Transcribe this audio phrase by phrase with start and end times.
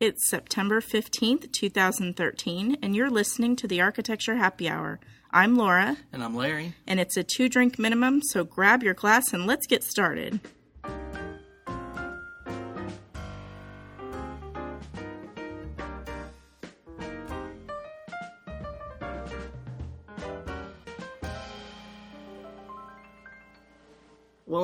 [0.00, 4.98] It's September 15th, 2013, and you're listening to the Architecture Happy Hour.
[5.30, 6.74] I'm Laura, And I'm Larry.
[6.86, 10.40] and it's a two drink minimum, so grab your glass and let's get started.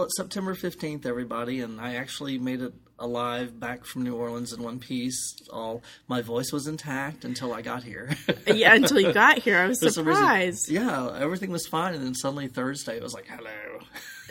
[0.06, 4.62] It's September 15th, everybody, and I actually made it alive back from New Orleans in
[4.62, 5.36] one piece.
[5.52, 8.10] All my voice was intact until I got here.
[8.46, 10.68] Yeah, until you got here, I was For some reason- surprised.
[10.70, 13.80] yeah, everything was fine, and then suddenly Thursday it was like, "Hello."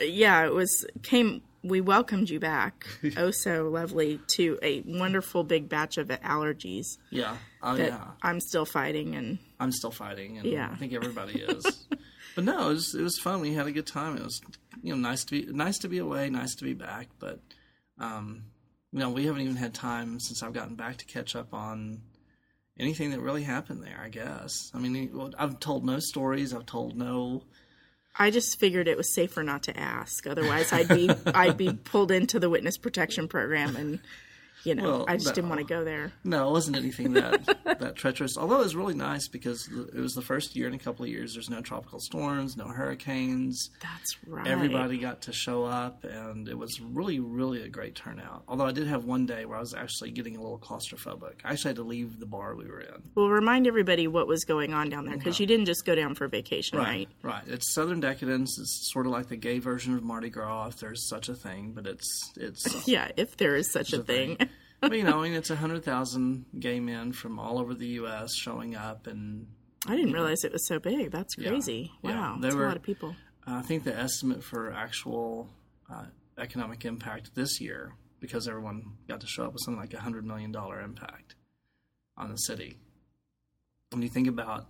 [0.00, 1.42] Yeah, it was came.
[1.62, 2.86] We welcomed you back.
[3.16, 8.64] Oh, so lovely to a wonderful big batch of allergies Yeah, oh yeah, I'm still
[8.66, 10.70] fighting, and I'm still fighting, and Yeah.
[10.72, 11.86] I think everybody is.
[12.36, 13.40] But no, it was it was fun.
[13.40, 14.18] We had a good time.
[14.18, 14.42] It was
[14.82, 17.08] you know nice to be nice to be away, nice to be back.
[17.18, 17.40] But
[17.98, 18.44] um,
[18.92, 22.02] you know, we haven't even had time since I've gotten back to catch up on
[22.78, 23.98] anything that really happened there.
[24.00, 24.70] I guess.
[24.74, 26.52] I mean, I've told no stories.
[26.52, 27.42] I've told no.
[28.18, 30.26] I just figured it was safer not to ask.
[30.26, 33.98] Otherwise, I'd be I'd be pulled into the witness protection program, and
[34.66, 36.12] you know, Well, I just didn't want to go there.
[36.24, 37.46] No, it wasn't anything that
[37.78, 38.36] that treacherous.
[38.36, 41.10] Although it was really nice because it was the first year in a couple of
[41.10, 41.34] years.
[41.34, 43.70] There's no tropical storms, no hurricanes.
[43.80, 44.46] That's right.
[44.46, 48.72] everybody got to show up and it was really really a great turnout although i
[48.72, 51.76] did have one day where i was actually getting a little claustrophobic i actually had
[51.76, 55.06] to leave the bar we were in Well, remind everybody what was going on down
[55.06, 57.08] there because you didn't just go down for vacation, right?
[57.22, 60.76] right it's southern decadence it's sort of like the gay version of mardi gras if
[60.78, 64.36] there's such a thing but it's it's Yeah, if there is such a thing.
[64.80, 67.86] But, you know I mean, it's a hundred thousand gay men from all over the
[67.98, 69.46] us showing up and
[69.88, 71.10] I didn't realize it was so big.
[71.12, 71.92] That's crazy.
[72.02, 73.14] Yeah, Wow, they that's a lot of people.
[73.46, 75.48] I think the estimate for actual
[75.92, 76.06] uh,
[76.38, 80.24] economic impact this year, because everyone got to show up, was something like a hundred
[80.26, 81.36] million dollar impact
[82.16, 82.78] on the city.
[83.92, 84.66] When you think about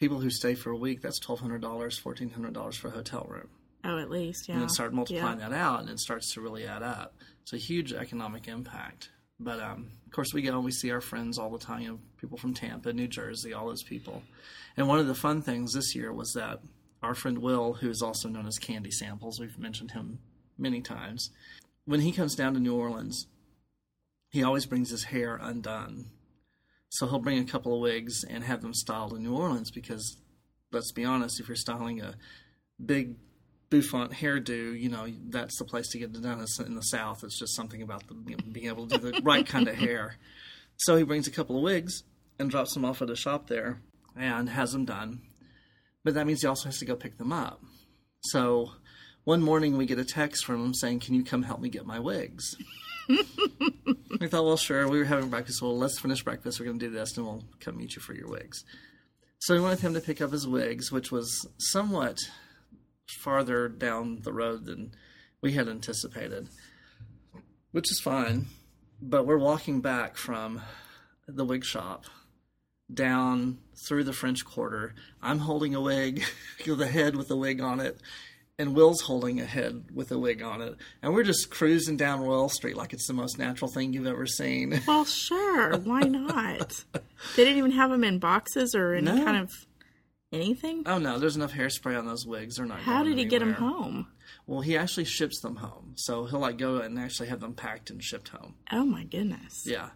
[0.00, 2.92] people who stay for a week, that's twelve hundred dollars, fourteen hundred dollars for a
[2.92, 3.48] hotel room,
[3.84, 4.54] Oh, at least, yeah.
[4.54, 5.50] and then start multiplying Yeah.
[5.50, 7.14] that out, and it starts to really add up.
[7.42, 9.10] It's a huge economic impact.
[9.40, 11.82] But um, of course, we go and we see our friends all the time.
[11.82, 14.22] You know, people from Tampa, New Jersey, all those people.
[14.76, 16.60] And one of the fun things this year was that
[17.02, 20.20] our friend Will, who is also known as Candy Samples, we've mentioned him
[20.56, 21.30] many times.
[21.84, 23.26] When he comes down to New Orleans,
[24.30, 26.06] he always brings his hair undone.
[26.88, 30.16] So he'll bring a couple of wigs and have them styled in New Orleans because,
[30.72, 32.14] let's be honest, if you're styling a
[32.84, 33.16] big
[33.74, 36.44] bouffant hairdo, you know, that's the place to get it done.
[36.64, 37.24] In the South.
[37.24, 39.74] It's just something about the, you know, being able to do the right kind of
[39.74, 40.16] hair.
[40.76, 42.04] So he brings a couple of wigs
[42.38, 43.80] and drops them off at a shop there
[44.16, 45.22] and has them done.
[46.04, 47.60] But that means he also has to go pick them up.
[48.20, 48.70] So
[49.24, 51.84] one morning we get a text from him saying, Can you come help me get
[51.84, 52.54] my wigs?
[53.08, 54.88] we thought, well, sure.
[54.88, 55.60] We were having breakfast.
[55.60, 56.60] Well, let's finish breakfast.
[56.60, 58.64] We're going to do this, and we'll come meet you for your wigs.
[59.40, 62.18] So we wanted him to pick up his wigs, which was somewhat
[63.06, 64.92] farther down the road than
[65.40, 66.48] we had anticipated,
[67.72, 68.46] which is fine.
[69.00, 70.60] But we're walking back from
[71.26, 72.04] the wig shop
[72.92, 74.94] down through the French Quarter.
[75.22, 76.22] I'm holding a wig,
[76.66, 77.98] the head with the wig on it,
[78.58, 80.76] and Will's holding a head with a wig on it.
[81.02, 84.26] And we're just cruising down Royal Street like it's the most natural thing you've ever
[84.26, 84.80] seen.
[84.86, 85.76] Well, sure.
[85.78, 86.84] Why not?
[86.92, 89.24] they didn't even have them in boxes or any No.
[89.24, 89.50] kind of
[90.34, 90.82] anything.
[90.86, 92.56] Oh no, there's enough hairspray on those wigs.
[92.56, 92.80] They're not.
[92.80, 94.08] How did he get them home?
[94.46, 97.90] Well, he actually ships them home, so he'll like go and actually have them packed
[97.90, 98.54] and shipped home.
[98.72, 99.62] Oh my goodness.
[99.64, 99.90] Yeah,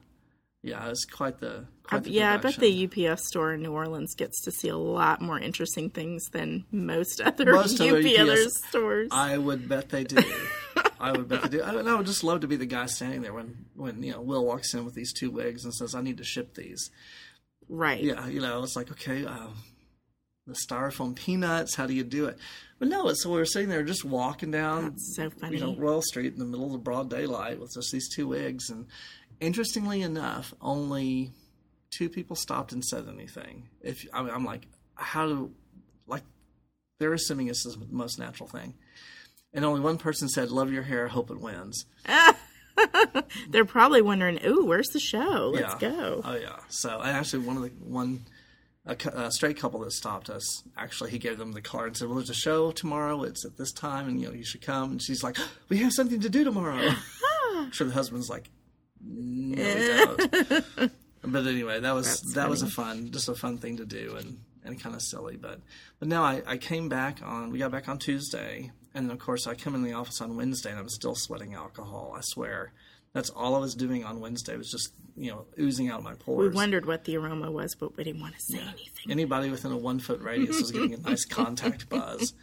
[0.63, 1.67] yeah, it's quite the.
[1.85, 4.77] Quite the yeah, I bet the UPS store in New Orleans gets to see a
[4.77, 9.09] lot more interesting things than most other Most UPS UPS stores.
[9.13, 10.19] I would bet they do.
[11.01, 11.63] I would bet they do.
[11.63, 14.13] I, and I would just love to be the guy standing there when, when you
[14.13, 16.91] know Will walks in with these two wigs and says, "I need to ship these."
[17.69, 18.03] right.
[18.03, 19.49] Yeah, you know, it's like okay, uh,
[20.49, 21.77] the styrofoam peanuts.
[21.77, 22.39] How do you do it?
[22.79, 25.57] But no, so we were sitting there just walking down, That's so funny.
[25.57, 28.29] you know, Royal Street in the middle of the broad daylight with just these two
[28.29, 28.87] wigs, and
[29.41, 31.33] interestingly enough, only
[31.91, 33.69] two people stopped and said anything.
[33.81, 35.53] If I mean, I'm like, how do
[36.07, 36.23] like
[36.99, 38.75] they're assuming this is the most natural thing,
[39.53, 41.85] and only one person said, "Love your hair, hope it wins."
[43.51, 45.51] They're probably wondering, "Ooh, where's the show?
[45.53, 45.91] Let's yeah.
[45.91, 46.61] go." Oh yeah.
[46.69, 48.21] So I actually, one of the one
[48.89, 50.65] a, a straight couple that stopped us.
[50.77, 53.23] Actually, he gave them the card and said, "Well, there's a show tomorrow.
[53.23, 55.37] It's at this time, and you know you should come." And she's like,
[55.69, 56.95] "We have something to do tomorrow."
[57.55, 58.51] I'm sure the husband's like,
[59.01, 60.93] "No, we don't."
[61.23, 64.17] but anyway, that was That's that was a fun, just a fun thing to do,
[64.17, 65.37] and and kind of silly.
[65.37, 65.61] But
[65.99, 67.51] but now I, I came back on.
[67.51, 70.37] We got back on Tuesday, and then of course I come in the office on
[70.37, 72.15] Wednesday, and I'm still sweating alcohol.
[72.17, 72.73] I swear.
[73.13, 76.51] That's all I was doing on Wednesday was just you know oozing out my pores.
[76.51, 79.11] We wondered what the aroma was, but we didn't want to say anything.
[79.11, 82.35] Anybody within a one foot radius was getting a nice contact buzz.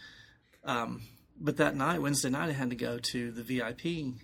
[0.63, 1.01] Um,
[1.39, 4.15] but that night, Wednesday night, I had to go to the VIP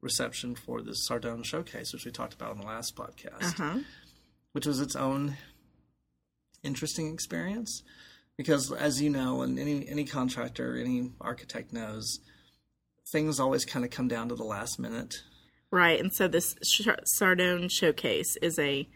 [0.00, 3.78] reception for the Sardone showcase, which we talked about on the last podcast, Huh?
[4.52, 5.36] which was its own
[6.62, 7.82] interesting experience.
[8.36, 12.20] Because, as you know, and any any contractor, any architect knows,
[13.12, 15.16] things always kind of come down to the last minute.
[15.70, 18.88] Right, and so this Sardone showcase is a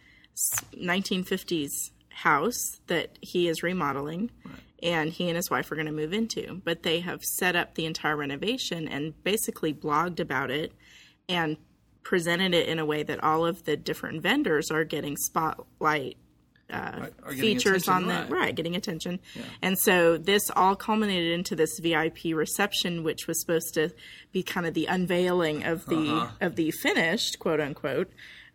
[0.74, 4.30] 1950s house that he is remodeling,
[4.82, 6.60] and he and his wife are going to move into.
[6.64, 10.72] But they have set up the entire renovation and basically blogged about it
[11.28, 11.56] and
[12.02, 16.16] presented it in a way that all of the different vendors are getting spotlight
[16.72, 18.30] Are features on the right.
[18.30, 19.20] right getting attention
[19.62, 23.90] and so this all culminated into this vip reception which was supposed to
[24.32, 26.28] be kind of the unveiling of the Uh-huh.
[26.40, 28.10] of the finished quote unquote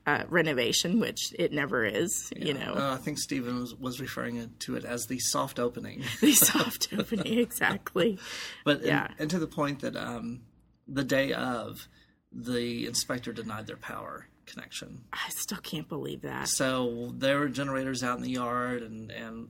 [0.08, 4.54] uh, renovation which it never is you know Uh, I think Stephen was, was referring
[4.60, 6.04] to it as the soft opening.
[6.22, 8.18] the soft opening exactly
[8.66, 9.06] But Yeah.
[9.12, 10.42] and, and to the point that um,
[10.88, 11.88] the day of,
[12.32, 15.04] the inspector denied their power connection.
[15.14, 19.50] i still can't believe that So there were generators out in the yard and, and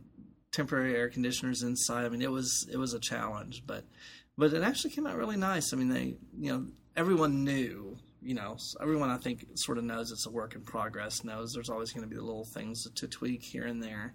[0.51, 2.05] temporary air conditioners inside.
[2.05, 3.85] I mean, it was it was a challenge, but
[4.37, 5.73] but it actually came out really nice.
[5.73, 6.65] I mean, they you know
[6.95, 7.97] everyone knew.
[8.21, 11.23] You know, everyone I think sort of knows it's a work in progress.
[11.23, 14.13] Knows there's always going to be the little things to tweak here and there.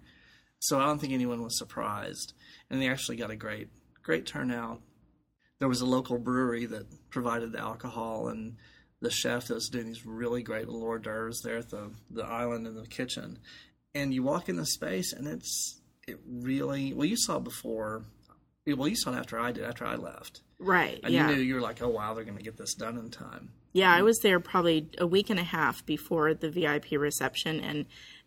[0.59, 2.33] So I don't think anyone was surprised,
[2.69, 3.69] and they actually got a great
[4.03, 4.81] great turnout.
[5.57, 8.57] There was a local brewery that provided the alcohol, and
[9.05, 12.25] the chef that was doing these really great little hors d'oeuvres there at the the
[12.25, 13.37] island in the kitchen.
[13.93, 17.05] And you walk in the space, and it's it really well.
[17.05, 18.03] You saw it before.
[18.67, 19.63] Well, you saw it after I did.
[19.63, 22.43] After I left, right and yeah you knew you were like, "Oh wow, they're to
[22.43, 25.85] get this done in time." Yeah, I was there probably a week and a half
[25.85, 27.85] before the VIP reception, and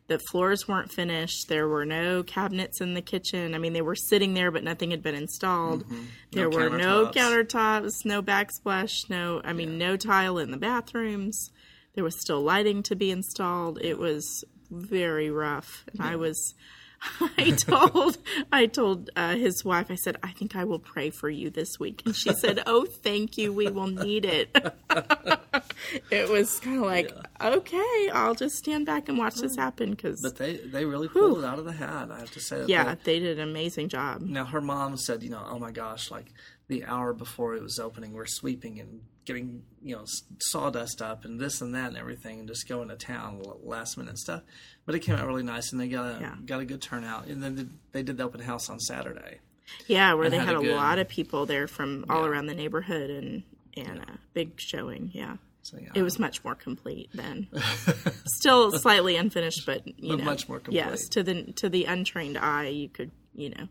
[0.08, 1.48] the floors weren't finished.
[1.48, 3.54] There were no cabinets in the kitchen.
[3.54, 5.84] I mean, they were sitting there, but nothing had been installed.
[5.84, 6.04] Mm-hmm.
[6.32, 7.14] There were no countertops.
[7.14, 11.50] countertops, no backsplash, no, I mean, no tile in the bathrooms.
[11.94, 13.78] There was still lighting to be installed.
[13.82, 15.84] It was very rough.
[15.92, 16.54] And I was.
[17.38, 18.18] I told
[18.52, 19.86] I told uh, his wife.
[19.90, 22.86] I said, "I think I will pray for you this week," and she said, "Oh,
[22.86, 23.52] thank you.
[23.52, 24.50] We will need it."
[26.10, 30.20] it was kind of like, okay, I'll just stand back and watch this happen because,
[30.22, 32.10] But they they really pulled it out of the hat.
[32.10, 32.58] I have to say.
[32.58, 34.20] That yeah, they- they did an amazing job.
[34.22, 36.26] Now her mom said, you know, oh my gosh, like
[36.68, 40.04] the hour before it was opening, we're sweeping and getting you know
[40.40, 44.18] sawdust up and this and that and everything, and just going to town last minute
[44.18, 44.42] stuff.
[44.86, 46.34] But it came out really nice, and they got a Yeah.
[46.46, 47.26] got a good turnout.
[47.26, 49.40] And then they did the open house on Saturday.
[49.86, 52.28] Yeah, where they had had a good- lot of people there from all Yeah.
[52.28, 53.42] around the neighborhood and
[53.76, 55.10] and a big showing.
[55.14, 57.48] Yeah, So yeah, it was much more complete then.
[58.26, 60.76] Still slightly unfinished, but you But know, much more complete.
[60.76, 63.68] Yes, to the to the untrained eye, you could you know.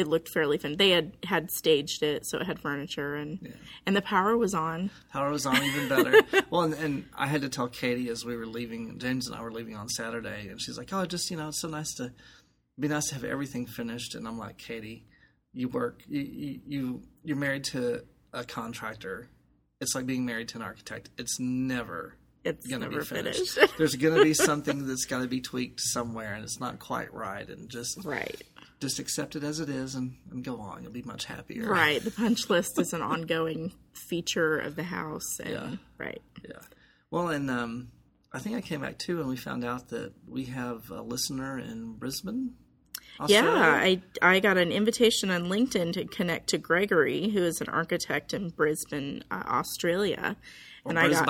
[0.00, 0.78] It looked fairly finished.
[0.78, 3.54] They had had staged it, so it had furniture and
[3.84, 4.90] and the power was on.
[5.12, 6.22] Power was on even better.
[6.50, 8.98] well, and, and I had to tell Katie as we were leaving.
[8.98, 11.60] James and I were leaving on Saturday, and she's like, "Oh, just you know, it's
[11.60, 12.12] so nice to
[12.78, 15.04] be nice to have everything finished." And I'm like, "Katie,
[15.52, 19.28] you work, you you, you you're married to a contractor.
[19.82, 21.10] It's like being married to an architect.
[21.18, 23.50] It's never." It's Gonna never be finished.
[23.50, 23.74] finished.
[23.78, 27.46] There's gonna be something that's got to be tweaked somewhere, and it's not quite right.
[27.46, 28.40] And just right.
[28.80, 30.82] Just accept it as it is, and, and go on.
[30.82, 31.68] You'll be much happier.
[31.68, 32.02] Right.
[32.02, 35.38] The punch list is an ongoing feature of the house.
[35.38, 35.70] And, Yeah.
[35.98, 36.22] Right.
[36.42, 36.60] Yeah.
[37.10, 37.88] Well, and um,
[38.32, 41.58] I think I came back too, and we found out that we have a listener
[41.58, 42.54] in Brisbane.
[43.28, 47.68] Yeah, I I got an invitation on LinkedIn to connect to Gregory, who is an
[47.68, 50.36] architect in Brisbane, uh, Australia.
[50.86, 51.26] And I got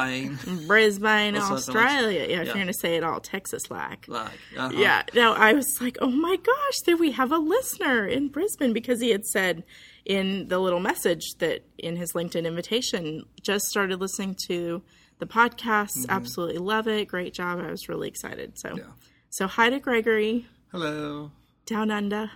[0.68, 2.20] Brisbane, Australia.
[2.20, 2.42] Yeah, if Yeah.
[2.44, 4.06] you're going to say it all Texas like.
[4.06, 4.70] like, uh-huh.
[4.76, 5.02] Yeah.
[5.12, 9.00] No, I was like, oh my gosh, there we have a listener in Brisbane because
[9.00, 9.64] he had said
[10.04, 14.82] in the little message that in his LinkedIn invitation, just started listening to
[15.18, 16.06] the podcast.
[16.08, 17.08] Absolutely love it.
[17.08, 17.58] Great job.
[17.58, 18.56] I was really excited.
[18.56, 18.78] So, Mm-hmm.
[18.78, 18.84] Yeah.
[19.30, 21.32] so hi to Gregory Hello.
[21.66, 22.30] Down under.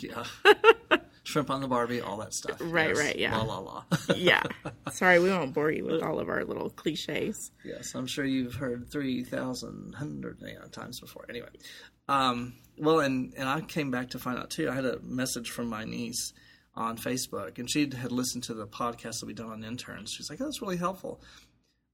[0.00, 0.24] Yeah.
[1.24, 2.58] Shrimp on the Barbie, all that stuff.
[2.60, 2.98] Right, Yes.
[2.98, 3.36] right, yeah.
[3.36, 3.84] La la la.
[4.16, 4.42] Yeah.
[4.90, 7.50] Sorry, we won't bore you with all of our little cliches.
[7.64, 11.26] yes, I'm sure you've heard three thousand hundred you know, times before.
[11.28, 11.48] Anyway,
[12.08, 14.68] um, well, and and I came back to find out too.
[14.70, 16.32] I had a message from my niece
[16.74, 20.10] on Facebook, and she had listened to the podcast that we done on interns.
[20.12, 21.20] She's like, "Oh, that's really helpful."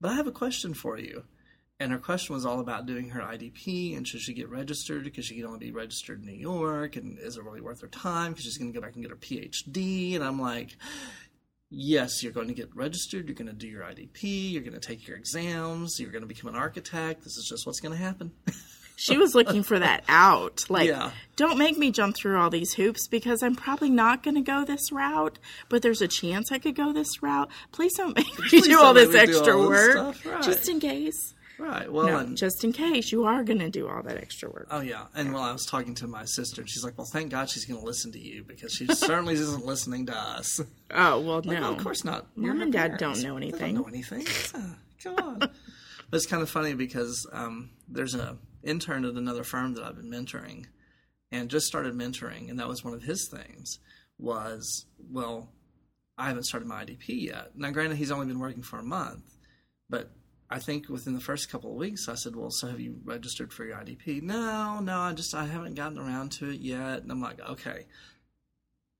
[0.00, 1.24] But I have a question for you.
[1.78, 5.26] And her question was all about doing her IDP and should she get registered because
[5.26, 8.32] she can only be registered in New York and is it really worth her time
[8.32, 10.14] because she's going to go back and get her PhD.
[10.14, 10.76] And I'm like,
[11.70, 14.80] yes, you're going to get registered, you're going to do your IDP, you're going to
[14.80, 17.24] take your exams, you're going to become an architect.
[17.24, 18.32] This is just what's going to happen.
[18.98, 20.64] She was looking for that out.
[20.70, 21.10] Like, Yeah.
[21.36, 24.64] don't make me jump through all these hoops because I'm probably not going to go
[24.64, 27.50] this route, but there's a chance I could go this route.
[27.72, 30.24] Please don't make me do all this extra all work.
[30.24, 30.42] Right.
[30.42, 31.34] Just in case.
[31.58, 31.90] Right.
[31.90, 34.68] Well, No, and, just in case you are going to do all that extra work.
[34.70, 35.06] oh yeah.
[35.14, 37.64] And well, I was talking to my sister, and she's like, "Well, thank God she's
[37.64, 40.60] going to listen to you because she certainly isn't listening to us."
[40.90, 41.60] Oh, well, no.
[41.60, 42.26] No, of course not.
[42.36, 43.22] You're Mom and Dad parents.
[43.22, 43.58] don't know anything.
[43.60, 44.26] They don't know anything.
[45.02, 45.38] Come on.
[45.38, 45.50] but
[46.12, 50.10] it's kind of funny because um, there's an intern at another firm that I've been
[50.10, 50.66] mentoring,
[51.32, 53.78] and just started mentoring, and that was one of his things.
[54.18, 55.52] Was well,
[56.16, 57.50] I haven't started my IDP yet.
[57.54, 59.24] Now, granted, he's only been working for a month,
[59.90, 60.10] but
[60.48, 63.52] I think within the first couple of weeks, I said, "Well, so have you registered
[63.52, 67.02] for your IDP?" No, no, I just I haven't gotten around to it yet.
[67.02, 67.86] And I'm like, okay.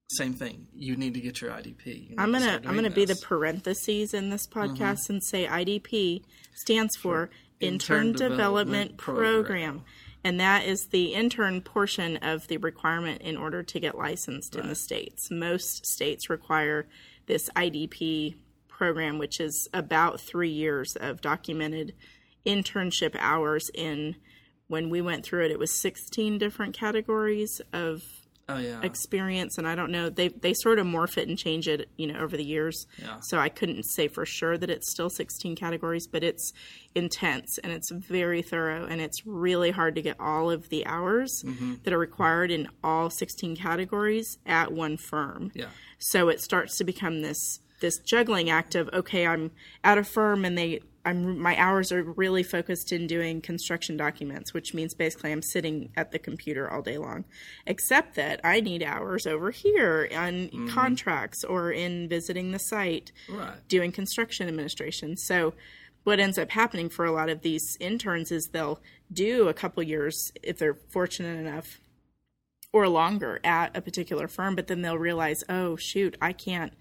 [0.09, 0.69] Same thing.
[0.73, 2.11] You need to get your IDP.
[2.11, 4.75] You I'm gonna start I'm gonna be the parentheses in this mm-hmm.
[4.75, 6.23] podcast and say IDP
[6.55, 9.45] stands for Intern, Intern Development, Development Program.
[9.45, 9.85] Program.
[10.23, 14.69] And that is the intern portion of the requirement in order to get licensed in
[14.69, 15.31] the states.
[15.31, 16.88] Most states require
[17.26, 18.35] this IDP
[18.76, 21.95] program, which is about three years of documented
[22.45, 24.16] internship hours in
[24.68, 28.02] when we went through it, it was 16 different categories of
[28.49, 28.80] Oh yeah.
[28.83, 32.06] experience and I don't know they they sort of morph it and change it you
[32.06, 33.16] know over the years Yeah.
[33.21, 36.52] so I couldn't say for sure that it's still 16 categories but it's
[36.95, 41.42] intense and it's very thorough and it's really hard to get all of the hours
[41.45, 41.75] Mm-hmm.
[41.83, 45.66] that are required in all 16 categories at one firm yeah.
[45.99, 49.50] so it starts to become this this juggling act of okay I'm
[49.85, 54.52] at a firm and they I'm my hours are really focused in doing construction documents
[54.52, 57.25] which means basically I'm sitting at the computer all day long.
[57.66, 60.68] Except that I need hours over here on mm-hmm.
[60.68, 63.56] contracts or in visiting the site Right.
[63.68, 65.16] doing construction administration.
[65.16, 65.54] So
[66.06, 68.80] what ends up happening for a lot of these interns is they'll
[69.12, 71.80] do a couple years if they're fortunate enough
[72.73, 76.75] or longer at a particular firm, but then they'll realize, oh, shoot, I can't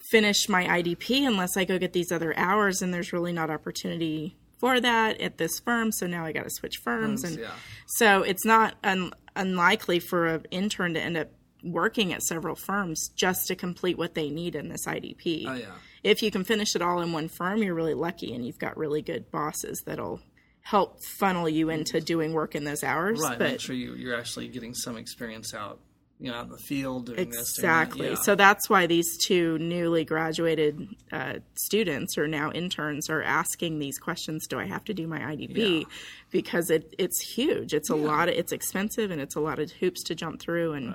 [0.00, 4.36] finish my IDP unless I go get these other hours, and there's really not opportunity
[4.58, 5.92] for that at this firm.
[5.92, 7.50] So now I got to switch firms, and Yeah.
[7.86, 11.28] so it's not un- unlikely for an intern to end up
[11.64, 15.44] working at several firms just to complete what they need in this IDP.
[15.48, 15.72] Oh yeah.
[16.04, 18.76] If you can finish it all in one firm, you're really lucky, and you've got
[18.76, 20.20] really good bosses that'll
[20.60, 23.20] help funnel you into doing work in those hours.
[23.20, 23.38] Right.
[23.38, 25.80] but Make sure you, you're actually getting some experience out,
[26.18, 27.58] you know, out in the field doing this.
[27.58, 28.06] Exactly.
[28.06, 28.24] Doing that.
[28.24, 33.98] So that's why these two newly graduated uh, students or now interns are asking these
[33.98, 34.46] questions.
[34.46, 35.80] Do I have to do my IDP?
[35.80, 35.86] Yeah.
[36.30, 37.74] Because it it's huge.
[37.74, 38.28] It's a lot.
[38.28, 40.94] Of, it's expensive and it's a lot of hoops to jump through and.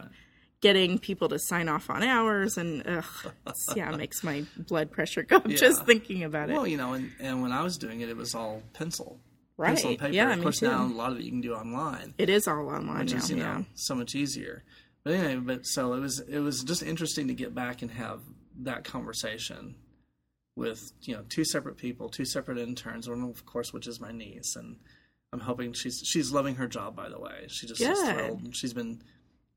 [0.61, 3.03] Getting people to sign off on hours and ugh,
[3.75, 6.53] yeah, it makes my blood pressure go up just thinking about it.
[6.53, 9.19] Well, you know, and, and when I was doing it, it was all pencil.
[9.57, 9.69] Right.
[9.69, 10.13] Pencil and paper.
[10.13, 10.67] Yeah, of course, too.
[10.67, 12.13] now a lot of it you can do online.
[12.19, 13.17] It is all online which now.
[13.17, 14.63] is you know so much easier.
[15.03, 18.21] But anyway, but so it was it was just interesting to get back and have
[18.59, 19.75] that conversation
[20.55, 24.11] with you know two separate people, two separate interns, one of course which is my
[24.11, 24.77] niece, and
[25.33, 27.45] I'm hoping she's she's loving her job by the way.
[27.47, 28.55] She just is thrilled.
[28.55, 29.01] She's been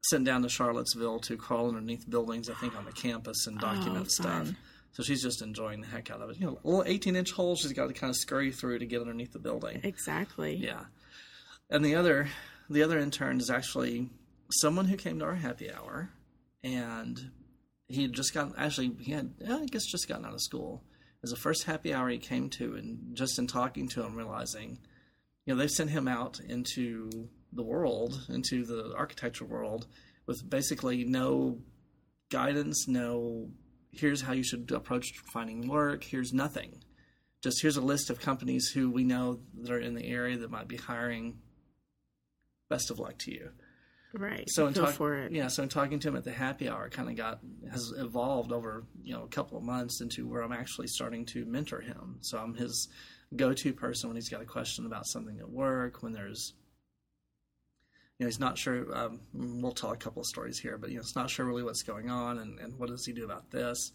[0.05, 3.61] sent down to Charlottesville to crawl underneath buildings, I think on the campus and oh,
[3.61, 4.43] document stuff.
[4.43, 4.57] Oh, fun.
[4.93, 6.39] So she's just enjoying the heck out of it.
[6.39, 8.87] You know, a little 18 inch hole she's got to kind of scurry through to
[8.87, 9.81] get underneath the building.
[9.83, 10.55] Exactly.
[10.55, 10.85] Yeah.
[11.69, 12.29] And the other
[12.71, 14.09] the other intern is actually
[14.51, 16.11] someone who came to our happy hour
[16.63, 17.31] and
[17.89, 20.83] he had just gotten actually he had I guess just gotten out of school.
[20.93, 24.15] It was the first happy hour he came to and just in talking to him
[24.17, 24.79] realizing
[25.47, 29.87] you know, they've sent him out into the world, into the architecture world
[30.27, 31.59] with basically no
[32.31, 33.51] guidance, no
[33.93, 36.83] here's how you should approach finding work, here's nothing
[37.45, 40.51] just here's a list of companies who we know that are in the area that
[40.51, 41.37] might be hiring.
[42.71, 43.51] Best of luck to you.
[44.17, 44.49] Right.
[44.49, 45.33] So in go talk- for it.
[45.33, 47.41] yeah, so in talking to him at the happy hour, kind of got
[47.71, 51.45] has evolved over you know a couple of months into where I'm actually starting to
[51.45, 52.19] mentor him.
[52.21, 52.89] So I'm his
[53.35, 56.55] go-to person when he's got a question about something at work, when there's
[58.19, 58.87] you know he's not sure.
[58.97, 61.65] Um, we'll tell a couple of stories here, but you know it's not sure really
[61.65, 63.91] what's going on and, and what does he do about this.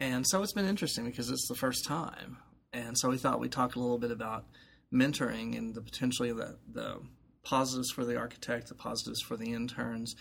[0.00, 2.38] And so it's been interesting because it's the first time,
[2.72, 4.46] and so we thought we'd talk a little bit about
[4.92, 7.00] mentoring and the potentially the the
[7.44, 10.16] positives for the architect, the positives for the interns.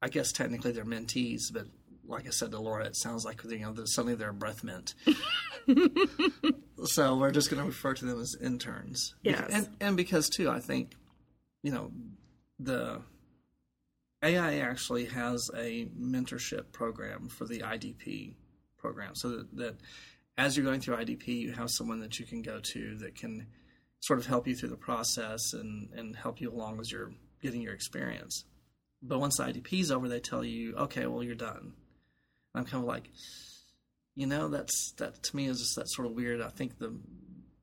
[0.00, 1.66] I guess technically they're mentees, but
[2.04, 4.64] like I said to Laura, it sounds like you know that suddenly they're a breath
[4.64, 4.94] mint.
[6.84, 9.14] so we're just going to refer to them as interns.
[9.22, 9.48] Yes.
[9.52, 10.94] and and because too, I think
[11.62, 11.92] you know
[12.58, 13.00] the
[14.24, 18.34] AIA actually has a mentorship program for the IDP
[18.78, 19.76] program, so that, that
[20.36, 23.46] as you're going through IDP, you have someone that you can go to that can
[24.02, 27.62] sort of help you through the process and, and help you along as you're getting
[27.62, 28.44] your experience.
[29.00, 31.72] But once the IDP is over, they tell you, okay, well, you're done.
[32.54, 33.08] And I'm kind of like,
[34.14, 36.40] you know, that's that to me is just that sort of weird.
[36.40, 36.94] I think the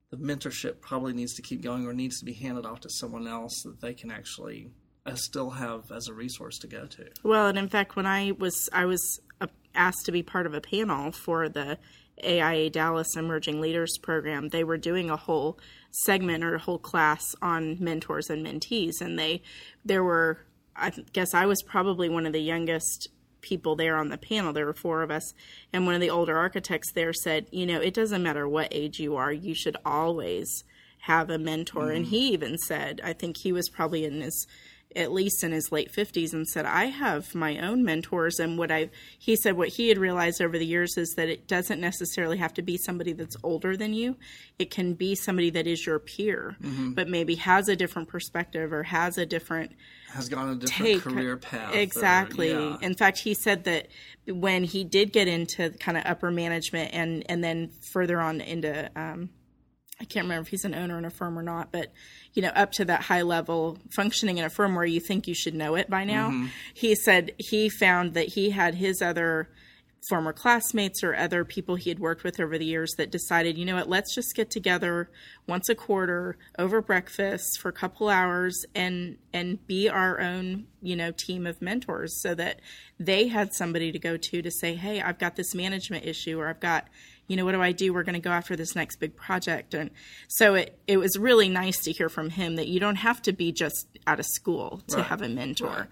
[0.10, 3.28] the mentorship probably needs to keep going or needs to be handed off to someone
[3.28, 4.72] else that they can actually
[5.06, 7.10] uh, still have as a resource to go to.
[7.24, 10.54] Well, and in fact, when I was I was uh, asked to be part of
[10.54, 11.78] a panel for the
[12.24, 15.60] AIA Dallas Emerging Leaders Program, they were doing a whole
[15.92, 19.42] segment or a whole class on mentors and mentees, and they
[19.84, 20.40] there were
[20.76, 23.10] I guess I was probably one of the youngest
[23.42, 24.54] people there on the panel.
[24.54, 25.34] There were four of us,
[25.74, 29.00] and one of the older architects there said, "You know, it doesn't matter what age
[29.00, 30.64] you are, you should always."
[31.04, 31.96] have a mentor mm-hmm.
[31.96, 34.46] and he even said i think he was probably in his
[34.96, 38.72] at least in his late 50s and said i have my own mentors and what
[38.72, 42.38] i he said what he had realized over the years is that it doesn't necessarily
[42.38, 44.16] have to be somebody that's older than you
[44.58, 46.92] it can be somebody that is your peer mm-hmm.
[46.94, 49.72] but maybe has a different perspective or has a different
[50.12, 51.02] has gone a different take.
[51.02, 52.78] career path exactly or, yeah.
[52.82, 53.88] in fact he said that
[54.26, 58.90] when he did get into kind of upper management and and then further on into
[58.96, 59.30] um,
[60.02, 61.92] I can't remember if he's an owner in a firm or not, but
[62.34, 65.34] you know, up to that high level functioning in a firm where you think you
[65.34, 66.30] should know it by now.
[66.30, 66.48] Mm-hmm.
[66.74, 69.50] He said he found that he had his other
[70.08, 73.66] former classmates or other people he had worked with over the years that decided, you
[73.66, 75.10] know what, let's just get together
[75.48, 80.96] once a quarter over breakfast for a couple hours and and be our own, you
[80.96, 82.62] know, team of mentors so that
[83.00, 86.48] they had somebody to go to to say, "Hey, I've got this management issue or
[86.48, 86.88] I've got
[87.30, 87.94] you know, what do I do?
[87.94, 89.76] We're going to go after this next big project.
[89.76, 89.92] And
[90.28, 93.32] so it, it was really nice to hear from him that you don't have to
[93.32, 95.06] be just out of school to right.
[95.06, 95.68] have a mentor.
[95.68, 95.88] Right.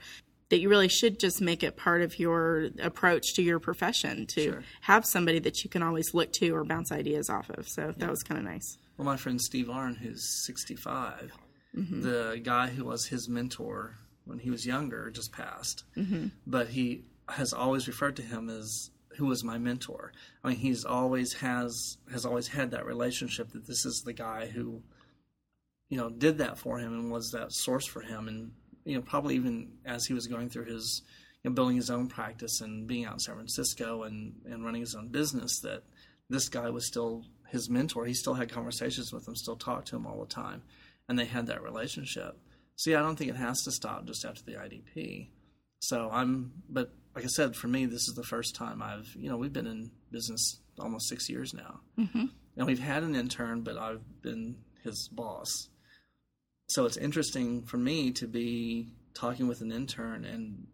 [0.49, 4.43] That you really should just make it part of your approach to your profession to
[4.43, 4.63] sure.
[4.81, 7.67] have somebody that you can always look to or bounce ideas off of.
[7.67, 7.93] So yeah.
[7.97, 8.77] that was kind of nice.
[8.97, 11.33] Well, my friend Steve Arn, who's 65,
[11.75, 12.01] mm-hmm.
[12.01, 15.83] the guy who was his mentor when he was younger just passed.
[15.97, 16.27] Mm-hmm.
[16.47, 20.11] But he has always referred to him as who was my mentor.
[20.43, 24.47] I mean, he's always has has always had that relationship that this is the guy
[24.47, 24.81] who,
[25.89, 28.27] you know, did that for him and was that source for him.
[28.27, 28.51] And
[28.85, 31.01] you know, probably even as he was going through his,
[31.43, 34.81] you know, building his own practice and being out in San Francisco and and running
[34.81, 35.83] his own business, that
[36.29, 38.05] this guy was still his mentor.
[38.05, 40.61] He still had conversations with him, still talked to him all the time,
[41.09, 42.37] and they had that relationship.
[42.85, 45.29] Yeah, I don't think it has to stop just after the IDP.
[45.79, 49.27] So I'm, but like I said, for me, this is the first time I've, you
[49.27, 51.79] know, we've been in business almost six years now.
[51.97, 52.25] Mm-hmm.
[52.55, 55.49] And we've had an intern, but I've been his boss.
[56.69, 60.67] So it's interesting for me to be talking with an intern and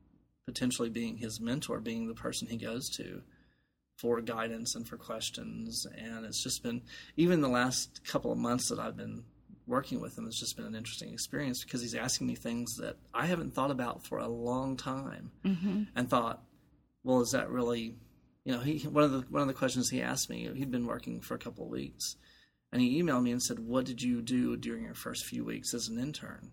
[0.45, 3.21] potentially being his mentor, being the person he goes to
[4.01, 5.85] for guidance and for questions.
[5.97, 6.81] And it's just been,
[7.15, 9.23] even the last couple of months that I've been
[9.65, 12.97] working with him has just been an interesting experience because he's asking me things that
[13.13, 15.83] I haven't thought about for a long time, mm-hmm.
[15.95, 16.43] and thought,
[17.03, 17.95] well, is that really,
[18.45, 20.87] you know, he one of the one of the questions he asked me, he'd been
[20.87, 22.15] working for a couple of weeks,
[22.71, 25.73] and he emailed me and said, "What did you do during your first few weeks
[25.73, 26.51] as an intern?"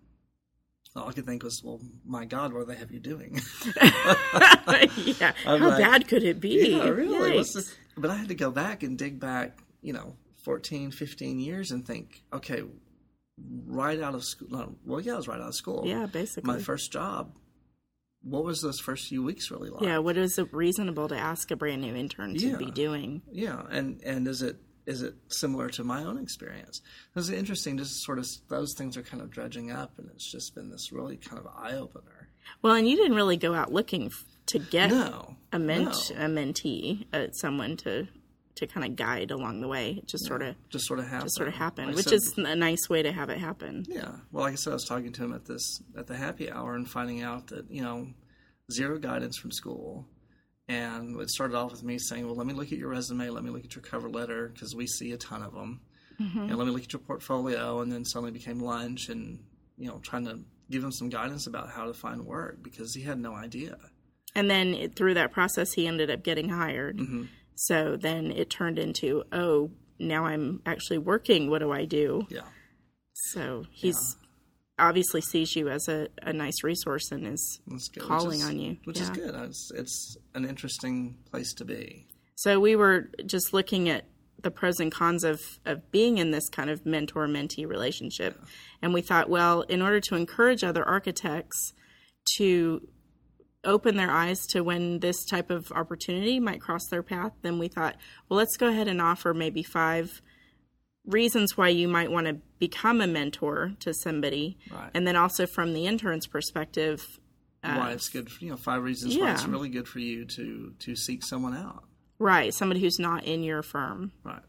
[0.93, 3.39] All I could think was, "Well, my God, what do they have you doing?"
[3.81, 6.71] yeah, how like, bad could it be?
[6.71, 7.43] Yeah, really.
[7.97, 11.85] But I had to go back and dig back, you know, 14, 15 years and
[11.85, 12.63] think, okay,
[13.65, 14.75] right out of school.
[14.85, 15.83] well, yeah, I was right out of school.
[15.85, 16.51] Yeah, basically.
[16.51, 17.35] My first job.
[18.23, 19.81] What was those first few weeks really like?
[19.81, 22.55] Yeah, what is it reasonable to ask a brand new intern to yeah.
[22.55, 23.23] be doing?
[23.31, 26.81] Yeah, and and is it is it similar to my own experience?
[27.15, 27.77] It's interesting.
[27.77, 30.91] Just sort of those things are kind of dredging up, and it's just been this
[30.91, 32.29] really kind of eye opener.
[32.61, 34.11] Well, and you didn't really go out looking
[34.47, 36.25] to get no, a ment no.
[36.25, 38.07] a mentee, uh, someone to
[38.55, 39.99] to kind of guide along the way.
[39.99, 41.23] It just yeah, sort of just sort of happened.
[41.25, 43.85] Just sort of happened, like which said, is a nice way to have it happen.
[43.87, 44.11] Yeah.
[44.31, 46.75] Well, like I said, I was talking to him at this at the happy hour
[46.75, 48.07] and finding out that you know
[48.71, 50.07] zero guidance from school.
[50.67, 53.29] And it started off with me saying, "Well, let me look at your resume.
[53.29, 55.81] Let me look at your cover letter because we see a ton of them.
[56.19, 56.39] Mm-hmm.
[56.39, 59.39] And let me look at your portfolio." And then suddenly became lunch, and
[59.77, 63.01] you know, trying to give him some guidance about how to find work because he
[63.01, 63.77] had no idea.
[64.33, 66.97] And then it, through that process, he ended up getting hired.
[66.97, 67.23] Mm-hmm.
[67.55, 71.49] So then it turned into, oh, now I'm actually working.
[71.49, 72.25] What do I do?
[72.29, 72.41] Yeah.
[73.13, 74.17] So he's
[74.79, 74.87] yeah.
[74.87, 77.61] obviously sees you as a, a nice resource and is
[77.99, 78.77] calling is, on you.
[78.85, 79.03] Which yeah.
[79.03, 79.35] is good.
[79.35, 82.07] It's, it's an interesting place to be.
[82.35, 84.05] So we were just looking at
[84.41, 88.35] the pros and cons of, of being in this kind of mentor mentee relationship.
[88.39, 88.47] Yeah.
[88.81, 91.73] And we thought, well, in order to encourage other architects
[92.37, 92.81] to
[93.63, 97.67] open their eyes to when this type of opportunity might cross their path, then we
[97.67, 97.95] thought,
[98.27, 100.21] well, let's go ahead and offer maybe five
[101.05, 104.57] reasons why you might want to become a mentor to somebody.
[104.71, 104.91] Right.
[104.93, 107.19] And then also from the intern's perspective,
[107.63, 110.25] uh, why it's good, for, you know, five reasons why it's really good for you
[110.25, 111.83] to to seek someone out.
[112.17, 114.11] right, somebody who's not in your firm.
[114.23, 114.41] Right.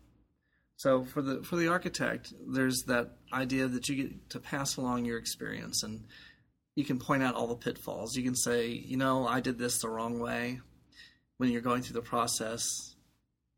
[0.77, 5.05] So for the for the architect, there's that idea that you get to pass along
[5.05, 6.07] your experience, and
[6.75, 8.17] you can point out all the pitfalls.
[8.17, 10.61] You can say, you know, I did this the wrong way.
[11.37, 12.95] When you're going through the process,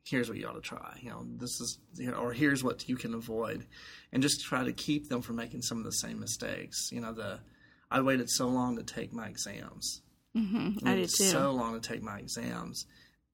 [0.04, 0.98] here's what you ought to try.
[1.00, 3.66] You know, this is, you know, or here's what you can avoid,
[4.12, 6.90] and just try to keep them from making some of the same mistakes.
[6.92, 7.40] You know, the
[7.90, 10.02] I waited so long to take my exams.
[10.36, 10.86] Mm-hmm.
[10.86, 11.24] I did waited too.
[11.24, 12.86] so long to take my exams,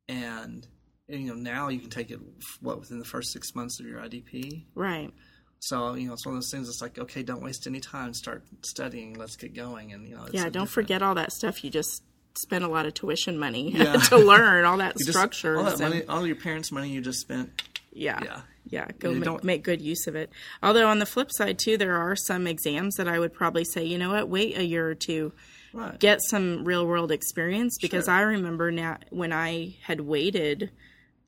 [0.08, 0.66] and,
[1.08, 2.20] and, you know now you can take it
[2.60, 4.64] what within the first six months of your IDP.
[4.74, 5.12] right.
[5.60, 6.68] So you know it's one of those things.
[6.68, 8.14] It's like okay, don't waste any time.
[8.14, 9.14] Start studying.
[9.14, 9.92] Let's get going.
[9.92, 12.02] And you know, it's Yeah, don't forget all that stuff you just
[12.38, 13.94] spent a lot of tuition money Yeah.
[13.96, 15.58] to learn all that structures.
[15.58, 17.62] all that and- money, all your parents' money you just spent.
[17.92, 18.20] yeah.
[18.24, 18.40] Yeah.
[18.68, 20.30] Yeah, go ma- don't- make good use of it.
[20.62, 23.84] Although on the flip side too, there are some exams that I would probably say,
[23.84, 25.32] you know what, wait a year or two,
[25.72, 25.98] Right.
[25.98, 28.14] get some real world experience because Sure.
[28.14, 30.70] I remember now when I had waited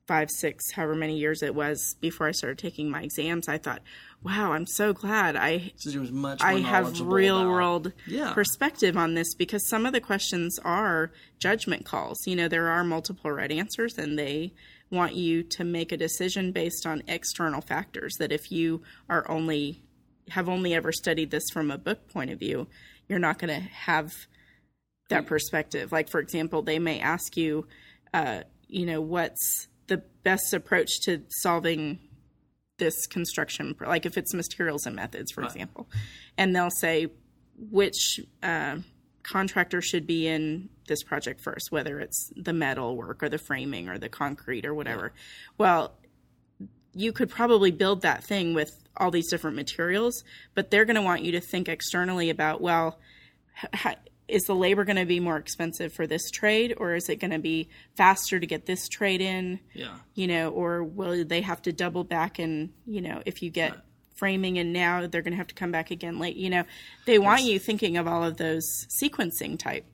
[0.07, 3.81] five, six, however many years it was before I started taking my exams, I thought,
[4.23, 6.41] wow, I'm so glad I So was much.
[6.41, 8.33] I have real about- world Yeah.
[8.33, 12.17] perspective on this because some of the questions are judgment calls.
[12.25, 14.53] You know, there are multiple right answers and they
[14.89, 19.83] want you to make a decision based on external factors that if you are only
[20.29, 22.65] have only ever studied this from a book point of view,
[23.09, 24.09] you're not going to have
[25.09, 25.91] that perspective.
[25.91, 27.67] Like for example, they may ask you
[28.13, 31.99] uh, you know, what's the best approach to solving
[32.83, 35.89] this construction like if it's materials and methods for example.
[36.37, 37.07] And they'll say
[37.57, 38.77] which uh,
[39.23, 43.89] contractor should be in this project first whether it's the metal work or the framing
[43.89, 45.13] or the concrete or whatever.
[45.57, 45.93] Well
[46.95, 51.01] you could probably build that thing with all these different materials but they're going to
[51.01, 52.99] want you to think externally about well
[53.73, 53.97] h-
[54.33, 57.31] is the labor going to be more expensive for this trade or is it going
[57.31, 59.95] to be faster to get this trade in Yeah.
[60.15, 63.73] you know, or will they have to double back and, you know, if you get
[64.15, 66.63] framing and now they're going to have to come back again late, you know,
[67.05, 68.65] they want you thinking of all of those
[69.01, 69.85] sequencing type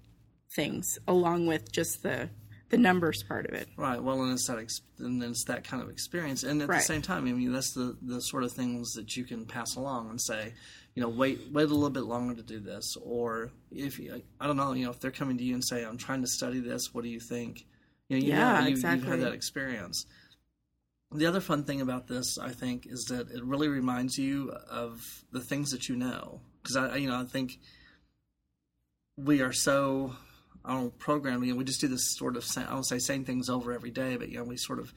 [0.55, 2.29] things along with just the
[2.69, 3.67] the numbers part of it.
[3.77, 4.01] Right.
[4.01, 6.77] Well, and it's that, ex- and it's that kind of experience, and at Right.
[6.77, 9.75] the same time, I mean, that's the the sort of things that you can pass
[9.75, 10.53] along and say,
[10.99, 14.47] you know, wait wait a little bit longer to do this, or if you, I
[14.47, 16.59] don't know, you know, if they're coming to you and say, I'm trying to study
[16.59, 17.65] this, what do you think?
[18.09, 18.99] You know, you Yeah, know, you, exactly.
[18.99, 20.05] You've had that experience.
[21.13, 25.23] The other fun thing about this, I think, is that it really reminds you of
[25.31, 27.59] the things that you know, because I, I- you know, I think
[29.15, 30.17] we are so
[30.65, 31.45] I don't know, programmed.
[31.45, 33.91] You know, we just do this sort of I don't say same things over every
[33.91, 34.93] day, but you know, we sort of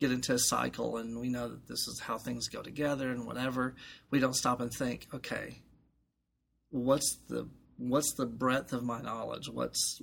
[0.00, 3.26] get into a cycle, and we know that this is how things go together, and
[3.26, 3.74] whatever.
[4.10, 5.58] We don't stop and think, okay,
[6.70, 9.48] what's the what's the breadth of my knowledge?
[9.48, 10.00] What's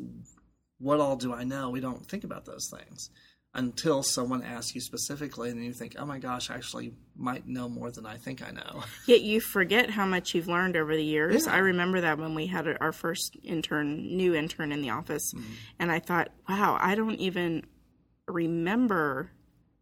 [0.80, 1.70] what all do I know?
[1.70, 3.10] We don't think about those things
[3.54, 7.48] until someone asks you specifically, and then you think, oh my gosh, I actually might
[7.48, 8.84] know more than I think I know.
[9.08, 11.48] Yet you forget how much you've learned over the years.
[11.48, 11.54] Yeah.
[11.54, 15.54] I remember that when we had our first intern, new intern in the office, mm-hmm.
[15.80, 17.66] and I thought, wow, I don't even
[18.28, 19.32] remember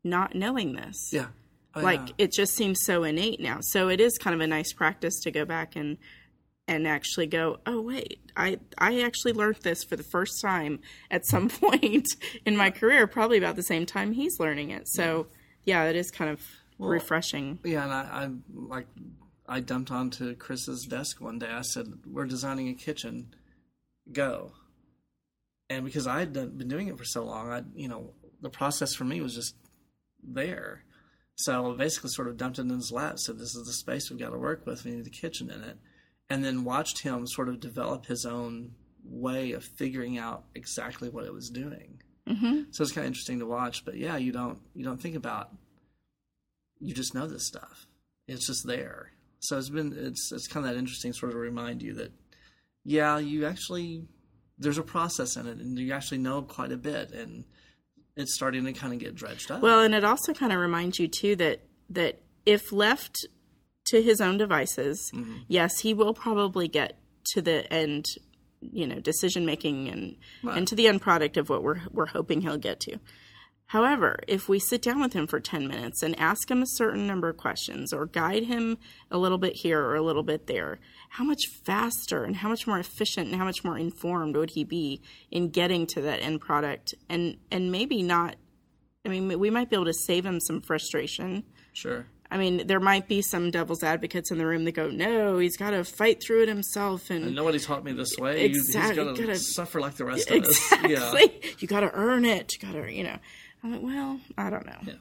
[0.06, 1.10] not knowing this.
[1.12, 1.28] yeah,
[1.76, 2.13] Oh, like yeah.
[2.20, 3.58] it just seems so innate now.
[3.62, 5.98] So it is kind of a nice practice to go back and
[6.68, 10.80] and actually go, oh wait, I I actually learned this for the first time
[11.12, 12.08] at some point
[12.46, 14.88] in my career, probably about the same time he's learning it.
[14.88, 15.28] So
[15.65, 16.41] yeah, it is kind of
[16.80, 17.60] refreshing.
[17.63, 18.88] Yeah, and I, I like
[19.48, 21.50] I dumped onto Chris's desk one day.
[21.50, 23.36] I said, "We're designing a kitchen.
[24.12, 24.54] Go."
[25.70, 28.50] And because I had done, been doing it for so long, I you know the
[28.50, 29.56] process for me was just
[30.27, 30.83] there.
[31.35, 33.19] So I basically sort of dumped it in his lap.
[33.19, 34.85] Said, "This is the space we've got to work with.
[34.85, 35.77] We need a kitchen in it."
[36.29, 38.71] And then watched him sort of develop his own
[39.03, 42.01] way of figuring out exactly what it was doing.
[42.27, 43.85] hmm So it's kind of interesting to watch.
[43.85, 45.51] But yeah, you don't you don't think about
[46.79, 47.88] you just know this stuff.
[48.27, 49.11] It's just there.
[49.39, 52.11] So it's been it's it's kind of that interesting sort of remind you that
[52.83, 54.07] yeah, you actually
[54.57, 57.45] there's a process in it, and you actually know quite a bit, and
[58.17, 59.62] it's starting to kind of get dredged up.
[59.62, 63.25] Well, and it also kind of reminds you too that that if left
[63.86, 65.38] to his own devices, Mm-hmm.
[65.47, 66.97] yes, he will probably get
[67.34, 68.06] to the end,
[68.62, 70.15] you know, decision making and
[70.56, 72.97] and to the end product of what we're we're hoping he'll get to.
[73.67, 77.08] However, if we sit down with him for 10 minutes and ask him a certain
[77.08, 78.78] number of questions or guide him
[79.10, 82.67] a little bit here or a little bit there, how much faster and how much
[82.67, 85.01] more efficient and how much more informed would he be
[85.32, 88.36] in getting to that end product and and maybe not
[89.04, 91.43] I mean we might be able to save him some frustration.
[91.73, 92.06] Sure.
[92.32, 95.58] I mean, there might be some devil's advocates in the room that go, "No, he's
[95.58, 98.45] got to fight through it himself." And, And nobody taught me this way.
[98.45, 100.49] Exactly, He's got to suffer like the rest of us.
[100.71, 101.49] exactly, Yeah.
[101.60, 102.54] you got to earn it.
[102.54, 103.17] You got to, you know.
[103.65, 104.78] I'm like, well, I don't know.
[104.84, 104.93] Yeah.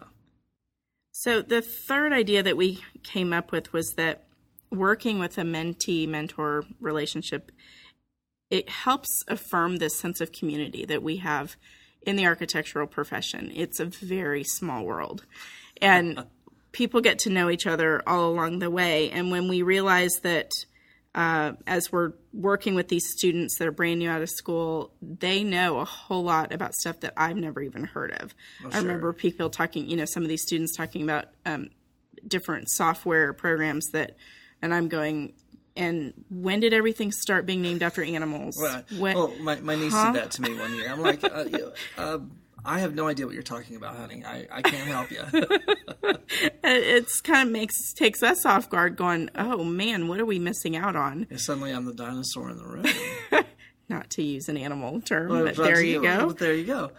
[1.12, 4.24] So the third idea that we came up with was that
[4.70, 7.52] working with a mentee mentor relationship
[8.50, 11.56] it helps affirm this sense of community that we have
[12.06, 13.50] in the architectural profession.
[13.54, 15.24] It's a very small world.
[15.80, 16.24] And
[16.72, 19.10] people get to know each other all along the way.
[19.10, 20.50] And when we realize that
[21.14, 25.44] uh, as we're working with these students that are brand new out of school, they
[25.44, 28.34] know a whole lot about stuff that I've never even heard of.
[28.72, 31.70] I remember people talking, you know, some of these students talking about um,
[32.26, 34.16] different software programs that,
[34.60, 35.34] and I'm going,
[35.76, 38.56] and when did everything start being named after animals?
[38.98, 40.12] When, well, my, my niece Huh?
[40.12, 40.90] did that to me one year.
[40.90, 41.44] I'm like, uh,
[41.96, 42.18] uh,
[42.64, 44.24] I have no idea what you're talking about, honey.
[44.24, 45.22] I, I can't help you.
[46.64, 50.76] it's kind of makes takes us off guard, going, "Oh man, what are we missing
[50.76, 52.86] out on?" and suddenly I'm the dinosaur in the room.
[53.88, 56.20] Not to use an animal term, Well, but but there you go.
[56.20, 56.90] Um, but there you go.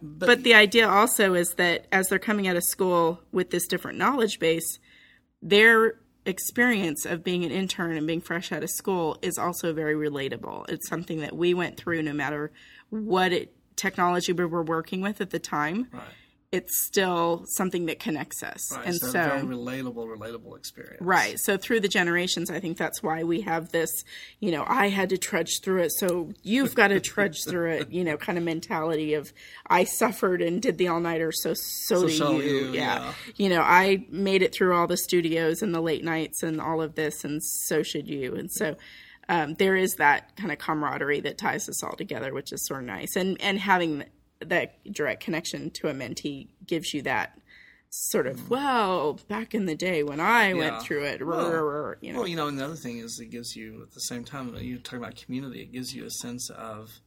[0.00, 3.98] but the idea also is that as they're coming out of school with this different
[3.98, 4.78] knowledge base,
[5.42, 9.94] their experience of being an intern and being fresh out of school is also very
[9.94, 10.70] relatable.
[10.70, 12.50] It's something that we went through no matter
[12.88, 15.88] what it, technology we were working with at the time.
[15.92, 16.02] Right.
[16.52, 18.76] It's still something that connects us.
[18.76, 18.84] Right.
[18.84, 21.00] and so, so, very relatable, relatable experience.
[21.00, 21.40] Right.
[21.40, 24.04] So through the generations, I think that's why we have this,
[24.38, 27.90] you know, I had to trudge through it, so you've got to trudge through it,
[27.90, 29.32] you know, kind of mentality of
[29.66, 32.42] I suffered and did the all nighter, so so, do shall you.
[32.42, 32.74] you, yeah.
[32.74, 33.12] yeah.
[33.36, 36.82] You know, I made it through all the studios and the late nights and all
[36.82, 38.34] of this, and so should you.
[38.34, 38.76] And so
[39.28, 42.80] um, there is that kind of camaraderie that ties us all together, which is sort
[42.80, 43.16] of nice.
[43.16, 44.04] And and having
[44.40, 47.38] that direct connection to a mentee gives you that
[47.90, 50.56] sort of well back in the day when I Mm.
[50.56, 50.70] Yeah.
[50.70, 52.20] went through it, Well, rrr, rrr, you know.
[52.20, 54.54] Well, you know, and the other thing is, it gives you at the same time
[54.56, 55.60] you talk about community.
[55.60, 57.00] It gives you a sense of,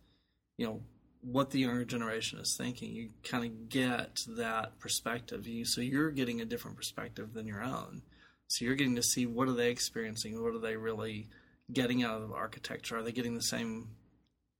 [0.57, 0.81] you know,
[1.21, 2.91] what the younger generation is thinking.
[2.93, 5.47] You kind of get that perspective.
[5.47, 8.03] You so you're getting a different perspective than your own.
[8.47, 10.39] So you're getting to see what are they experiencing.
[10.41, 11.27] What are they really
[11.71, 12.97] getting out of architecture?
[12.97, 13.89] Are they getting the same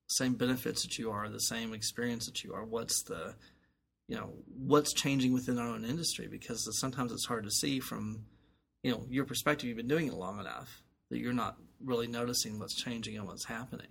[0.07, 2.63] same benefits that you are, the same experience that you are?
[2.63, 3.35] What's the
[4.07, 8.25] you know what's changing within our own industry because sometimes it's hard to see from
[8.83, 12.59] you know your perspective you've been doing it long enough that you're not really noticing
[12.59, 13.87] what's changing and what's happening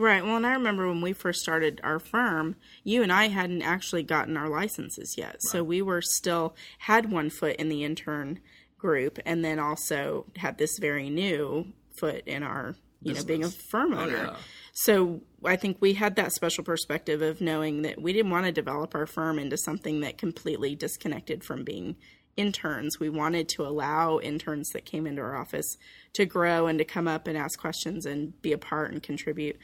[0.00, 0.24] Right.
[0.24, 4.02] Well, and I remember when we first started our firm, you and I hadn't actually
[4.02, 5.42] gotten our licenses yet.
[5.42, 8.40] So we were still had one foot in the intern
[8.78, 13.46] group and then also had this very new foot in our, you know, being a
[13.46, 13.66] Business.
[13.66, 14.12] firm oh owner.
[14.12, 14.36] yeah
[14.72, 18.52] So I think we had that special perspective of knowing that we didn't want to
[18.52, 21.96] develop our firm into something that completely disconnected from being
[22.36, 22.98] interns.
[22.98, 25.76] We wanted to allow interns that came into our office
[26.14, 29.58] to grow and to come up and ask questions and be a part and contribute.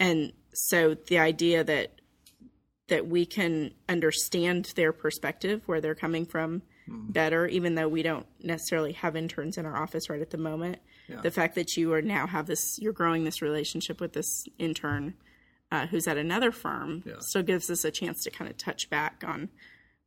[0.00, 2.00] And so the idea that
[2.88, 7.10] that we can understand their perspective, where they're coming from hmm.
[7.10, 10.78] better, even though we don't necessarily have interns in our office right at the moment.
[11.22, 15.14] The fact that you are now have this, you're growing this relationship with this intern
[15.70, 19.22] uh, who's at another firm, still gives us a chance to kind of touch back
[19.26, 19.48] on,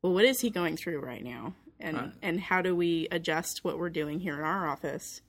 [0.02, 3.78] well, what is he going through right now, and and how do we adjust what
[3.80, 5.22] we're doing here in our office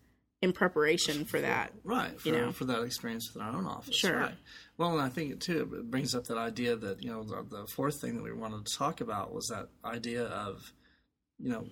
[0.43, 1.73] in preparation for that?
[1.85, 2.53] right for, know.
[2.53, 4.19] for that experience with our own office Sure.
[4.21, 4.35] right
[4.77, 7.43] well and i think it too it brings up that idea that you know the,
[7.49, 10.73] the fourth thing that we wanted to talk about was that idea of
[11.39, 11.65] you know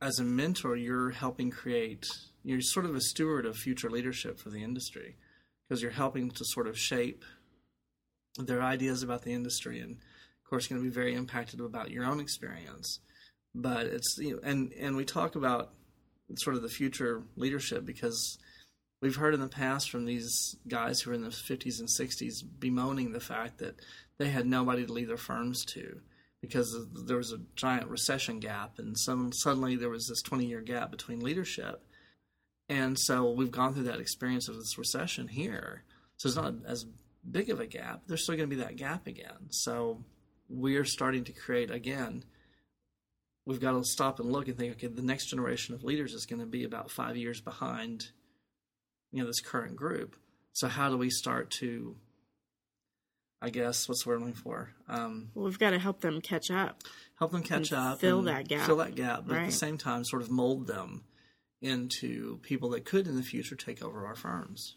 [0.00, 2.06] as a mentor you're helping create
[2.48, 5.16] you're sort of a steward of future leadership for the industry
[5.68, 7.22] because you're helping to sort of shape
[8.38, 12.06] their ideas about the industry and of course going to be very impacted about your
[12.06, 13.00] own experience.
[13.54, 15.74] But it's you know and and we talk about
[16.36, 18.38] sort of the future leadership because
[19.02, 22.42] we've heard in the past from these guys who are in the 50s and 60s
[22.58, 23.78] bemoaning the fact that
[24.18, 26.00] they had nobody to lead their firms to
[26.40, 26.74] because
[27.06, 30.90] there was a giant recession gap and some suddenly there was this 20 year gap
[30.90, 31.82] between leadership
[32.68, 35.84] and so we've gone through that experience of this recession here
[36.16, 36.84] so it's not as
[37.30, 40.04] big of a gap there's still going to be that gap again so
[40.48, 42.24] we're starting to create again
[43.46, 46.26] we've got to stop and look and think okay the next generation of leaders is
[46.26, 48.10] going to be about five years behind
[49.12, 50.16] you know this current group
[50.52, 51.96] so how do we start to
[53.40, 54.70] I guess what's the word I'm looking for?
[54.88, 56.82] Um, Well, we've got to help them catch up.
[57.20, 58.66] help them catch And up, fill that gap.
[58.66, 61.04] fill that gap, but at the same time, sort of mold them
[61.60, 64.76] into people that could in the future take over our firms.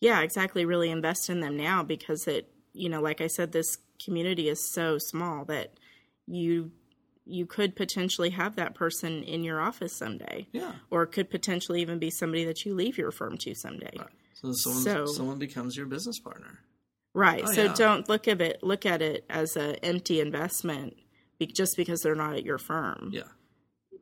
[0.00, 0.64] Yeah, exactly.
[0.64, 4.72] Really invest in them now because it, you know, like I said, this community is
[4.72, 5.74] so small that
[6.26, 6.72] you
[7.26, 10.48] you could potentially have that person in your office someday.
[10.52, 10.72] Yeah.
[10.90, 13.96] Or it could potentially even be somebody that you leave your firm to someday.
[14.32, 16.60] So someone, So- someone becomes your business partner.
[17.12, 17.42] Right.
[17.46, 17.74] Oh, so yeah.
[17.74, 20.96] don't look at it look at it as an empty investment
[21.52, 23.10] just because they're not at your firm.
[23.12, 23.28] Yeah.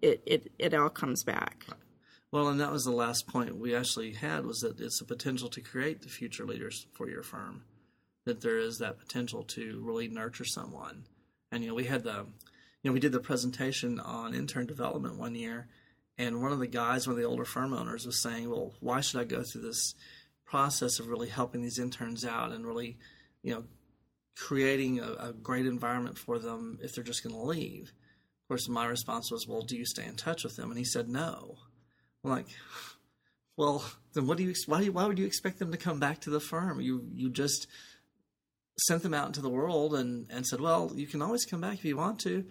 [0.03, 1.67] It it it all comes back.
[2.31, 5.49] Well, and that was the last point we actually had was that it's a potential
[5.49, 7.65] to create the future leaders for your firm.
[8.25, 11.05] That there is that potential to really nurture someone.
[11.51, 12.27] And you know, we had the
[12.83, 15.69] you know, we did the presentation on intern development one year
[16.19, 19.01] and one of the guys, one of the older firm owners was saying, Well, why
[19.01, 19.95] should I go through this
[20.45, 22.99] process of really helping these interns out and really,
[23.43, 23.65] you know,
[24.37, 27.93] creating a, a great environment for them if they're just gonna leave?
[28.43, 30.71] Of course my response was, Well, do you stay in touch with them?
[30.71, 31.59] And he said no.
[32.25, 32.49] I'm like,
[33.57, 34.55] well, then what do you?
[34.67, 36.81] Why do why would you expect them to come back to the firm?
[36.81, 37.67] You you just
[38.87, 41.79] sent them out into the world and and said, well, you can always come back
[41.79, 42.45] if you want to,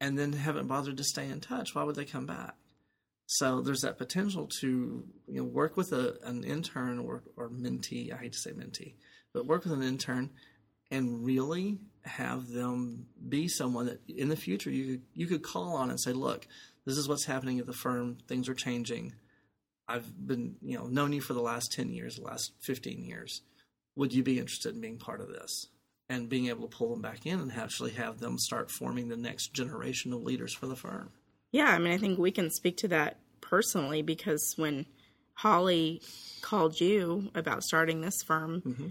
[0.00, 1.74] and then haven't bothered to stay in touch.
[1.74, 2.54] Why would they come back?
[3.26, 8.12] So there's that potential to you know work with a an intern or or mentee.
[8.12, 8.94] I hate to say mentee,
[9.32, 10.30] but work with an intern
[10.90, 15.76] and really have them be someone that in the future you could, you could call
[15.76, 16.46] on and say, look,
[16.84, 18.18] this is what's happening at the firm.
[18.28, 19.14] Things are changing.
[19.88, 23.42] I've been, you know, known you for the last 10 years, the last 15 years.
[23.96, 25.66] Would you be interested in being part of this?
[26.08, 29.16] And being able to pull them back in and actually have them start forming the
[29.16, 31.10] next generation of leaders for the firm.
[31.52, 34.86] Yeah, I mean, I think we can speak to that personally because when
[35.34, 36.02] Holly
[36.40, 38.88] called you about starting this firm, mm-hmm.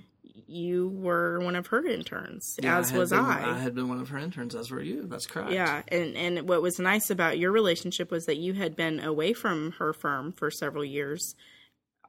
[0.48, 2.58] You were one of her interns.
[2.62, 3.56] Yeah, as had was been- I.
[3.56, 5.08] I had been one of her interns, as were you.
[5.08, 5.52] That's correct.
[5.52, 9.34] Yeah, and and what was nice about your relationship was that you had been away
[9.34, 11.36] from her firm for several years,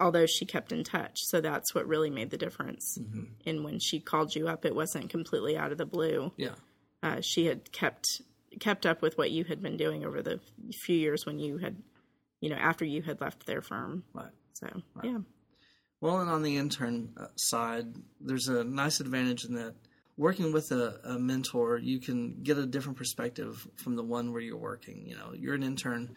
[0.00, 1.18] although she kept in touch.
[1.22, 2.98] So that's what really made the difference.
[3.00, 3.22] Mm-hmm.
[3.46, 6.32] And when she called you up, it wasn't completely out of the blue.
[6.36, 6.54] Yeah.
[7.02, 8.22] Uh, she had kept
[8.60, 10.38] kept up with what you had been doing over the
[10.72, 11.76] few years when you had,
[12.40, 14.04] you know, after you had left their firm.
[14.12, 14.30] Right.
[14.52, 14.68] So
[15.02, 15.18] yeah,
[16.02, 17.86] Well, and on the intern uh, side,
[18.20, 19.76] there's a nice advantage in that
[20.16, 24.40] working with a, a mentor, you can get a different perspective from the one where
[24.40, 25.06] you're working.
[25.06, 26.16] You know, you're an intern,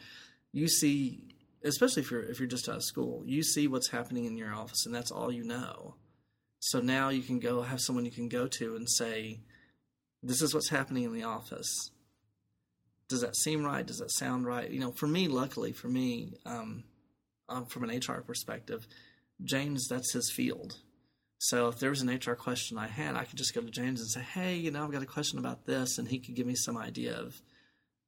[0.52, 1.20] you see,
[1.64, 4.52] especially if you're if you're just out of school, you see what's happening in your
[4.56, 5.94] office, and that's all you know.
[6.62, 9.42] So now you can go have someone you can go to and say,
[10.24, 11.92] "This is what's happening in the office."
[13.08, 13.86] Does that seem right?
[13.86, 14.72] Does that sound right?
[14.72, 16.86] You know, for me, luckily for me, um,
[17.48, 18.88] um, from an HR perspective,
[19.44, 20.80] James, that's his field.
[21.38, 24.00] So if there was an HR question I had, I could just go to James
[24.00, 26.48] and say, "Hey, you know, I've got a question about this," and he could give
[26.48, 27.42] me some idea of,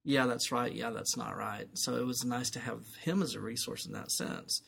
[0.03, 0.73] "Yeah, that's right.
[0.73, 3.93] Yeah, that's not right." So it was nice to have him as a resource in
[3.93, 4.61] that sense.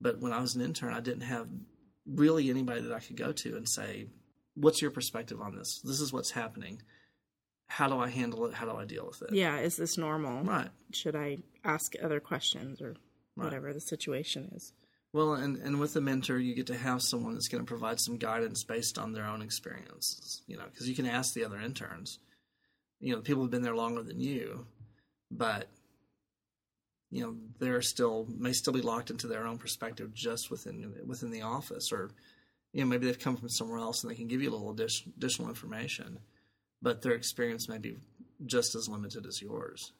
[0.00, 1.48] But when I was an intern, I didn't have
[2.04, 4.08] really anybody that I could go to and say,
[4.54, 5.80] "What's your perspective on this?
[5.82, 6.82] This is what's happening.
[7.68, 8.54] How do I handle it?
[8.54, 9.58] How do I deal with it?" yeah.
[9.60, 10.42] Is this normal?
[10.42, 10.70] Right.
[10.92, 12.96] Should I ask other questions or
[13.34, 14.72] whatever the situation is?
[15.12, 17.98] Well, and, and with a mentor, you get to have someone that's going to provide
[17.98, 21.60] some guidance based on their own experiences, you know, because you can ask the other
[21.60, 22.20] interns,
[23.00, 24.66] you know, people have been there longer than you,
[25.30, 25.66] but,
[27.10, 31.30] you know, they're still, may still be locked into their own perspective just within, within
[31.30, 32.10] the office, or,
[32.72, 34.70] you know, maybe they've come from somewhere else and they can give you a little
[34.70, 36.20] additional information,
[36.80, 37.96] but their experience may be
[38.46, 39.92] just as limited as yours.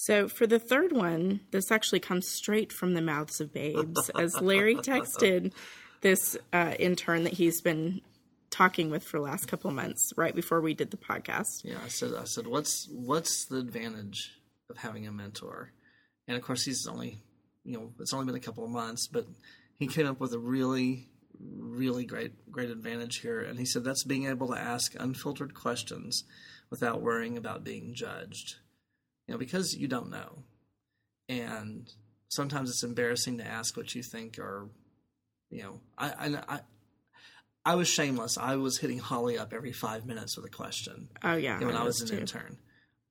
[0.00, 4.40] So for the third one, this actually comes straight from the mouths of babes, as
[4.40, 5.52] Larry texted
[6.02, 8.00] this uh, intern that he's been
[8.48, 11.64] talking with for the last couple of months, right before we did the podcast.
[11.64, 14.32] Yeah, I said, I said, what's what's the advantage
[14.70, 15.72] of having a mentor?
[16.28, 17.18] And of course, he's only,
[17.64, 19.26] you know, it's only been a couple of months, but
[19.78, 21.08] he came up with a really,
[21.40, 23.40] really great, great advantage here.
[23.40, 26.22] And he said that's being able to ask unfiltered questions
[26.70, 28.56] without worrying about being judged,
[29.28, 30.42] you know, because you don't know,
[31.28, 31.88] and
[32.28, 34.70] sometimes it's embarrassing to ask what you think or,
[35.50, 36.60] you know, I, I, I
[37.64, 38.38] I was shameless.
[38.38, 41.84] I was hitting Holly up every five minutes with a question Oh yeah, when I
[41.84, 42.20] was was an too.
[42.22, 42.58] intern.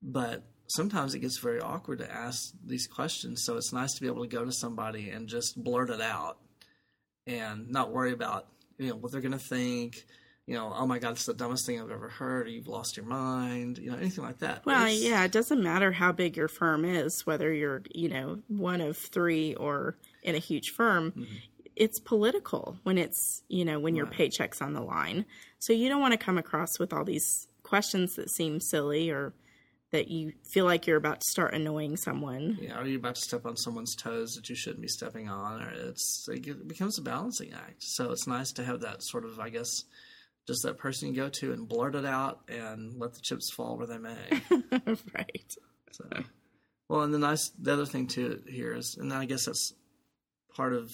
[0.01, 3.43] But sometimes it gets very awkward to ask these questions.
[3.43, 6.39] So it's nice to be able to go to somebody and just blurt it out
[7.28, 8.47] and not worry about,
[8.80, 10.05] you know, what they're going to think.
[10.48, 12.48] You know, oh my God, it's the dumbest thing I've ever heard.
[12.48, 13.78] Or you've lost your mind.
[13.78, 14.66] You know, anything like that.
[14.66, 18.39] Well, It's- yeah, it doesn't matter how big your firm is, whether you're, you know,
[18.48, 21.12] one of three or in a huge firm.
[21.12, 21.24] Mm-hmm.
[21.80, 24.16] it's political when it's you know when your Right.
[24.16, 25.26] paycheck's on the line.
[25.60, 29.34] So you don't want to come across with all these questions that seem silly or
[29.91, 32.58] that you feel like you're about to start annoying someone.
[32.60, 35.62] Yeah, are you about to step on someone's toes that you shouldn't be stepping on?
[35.62, 37.84] Or it's it becomes a balancing act.
[37.84, 39.84] So it's nice to have that sort of, I guess,
[40.48, 43.78] just that person you go to and blurt it out and let the chips fall
[43.78, 44.16] where they may.
[45.14, 45.56] right.
[45.91, 46.06] So,
[46.88, 49.74] well, and the nice, the other thing too here is, and I guess that's
[50.56, 50.89] part of,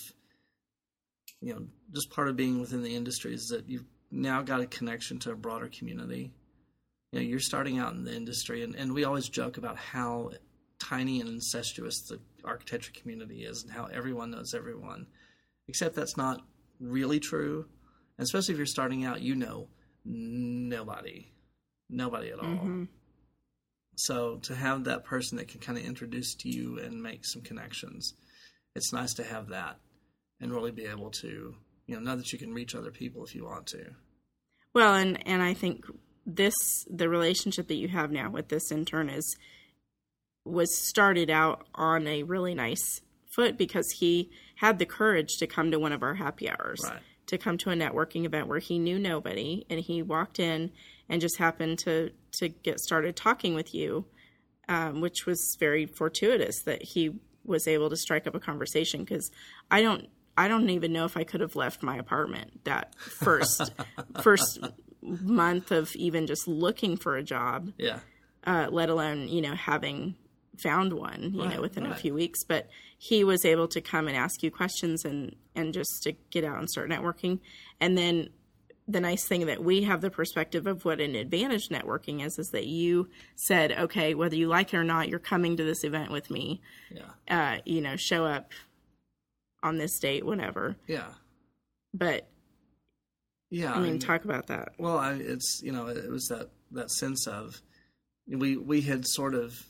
[1.40, 4.66] you know, just part of being within the industry is that you've now got a
[4.66, 6.34] connection to a broader community.
[7.12, 10.32] You know, you're starting out in the industry, and, and we always joke about how
[10.80, 15.06] tiny and incestuous the architecture community is, and how everyone knows everyone.
[15.68, 16.42] Except that's not
[16.80, 17.68] really true,
[18.18, 19.68] and especially if you're starting out, you know
[20.06, 21.32] nobody,
[21.90, 22.46] nobody at all.
[22.46, 22.84] Mm-hmm.
[23.96, 27.42] So to have that person that can kind of introduce to you and make some
[27.42, 28.14] connections,
[28.76, 29.78] it's nice to have that
[30.42, 31.56] and really be able to,
[31.88, 33.86] you know, know that you can reach other people if you want to.
[34.74, 35.86] Well, and and I think
[36.26, 36.56] this
[36.90, 39.38] the relationship that you have now with this intern is
[40.46, 43.02] was started out on a really nice
[43.36, 46.80] foot because he had the courage to come to one of our happy hours.
[46.84, 47.00] Right.
[47.28, 50.72] To come to a networking event where he knew nobody and he walked in
[51.10, 54.06] and just happened to to get started talking with you,
[54.68, 57.12] um, which was very fortuitous that he
[57.46, 59.32] was able to strike up a conversation because
[59.72, 63.72] I don't I don't even know if I could have left my apartment that first
[64.22, 64.60] first
[65.02, 68.00] month of even just looking for a job, Yeah.
[68.46, 70.16] uh, let alone you know having
[70.58, 72.44] found one you Right, know within a few weeks.
[72.44, 76.44] But he was able to come and ask you questions and and just to get
[76.44, 77.40] out and start networking,
[77.80, 78.30] and then.
[78.86, 82.50] The nice thing that we have the perspective of what an advantage networking is is
[82.50, 86.12] that you said, okay, whether you like it or not, you're coming to this event
[86.12, 86.60] with me.
[86.92, 87.06] Yeah.
[87.30, 88.52] Uh, you know, show up
[89.64, 90.76] on this date, whatever.
[90.86, 91.14] Yeah.
[91.94, 92.28] But
[93.50, 93.72] Yeah.
[93.74, 94.74] I mean, and- talk about that.
[94.78, 97.62] Well, I, it's you know it was that that sense of
[98.28, 99.64] we we had sort of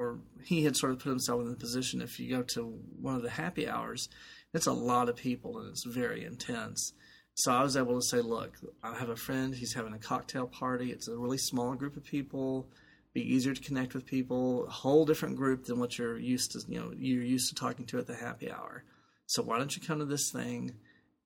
[0.00, 2.00] or he had sort of put himself in the position.
[2.00, 2.62] If you go to
[3.00, 4.08] one of the happy hours,
[4.54, 6.94] it's a lot of people and it's very intense.
[7.34, 9.54] So I was able to say, look, I have a friend.
[9.54, 10.90] He's having a cocktail party.
[10.90, 12.70] It's a really small group of people.
[13.12, 14.66] Be easier to connect with people.
[14.66, 16.62] A whole different group than what you're used to.
[16.66, 18.84] You know, you're used to talking to at the happy hour.
[19.26, 20.74] So why don't you come to this thing,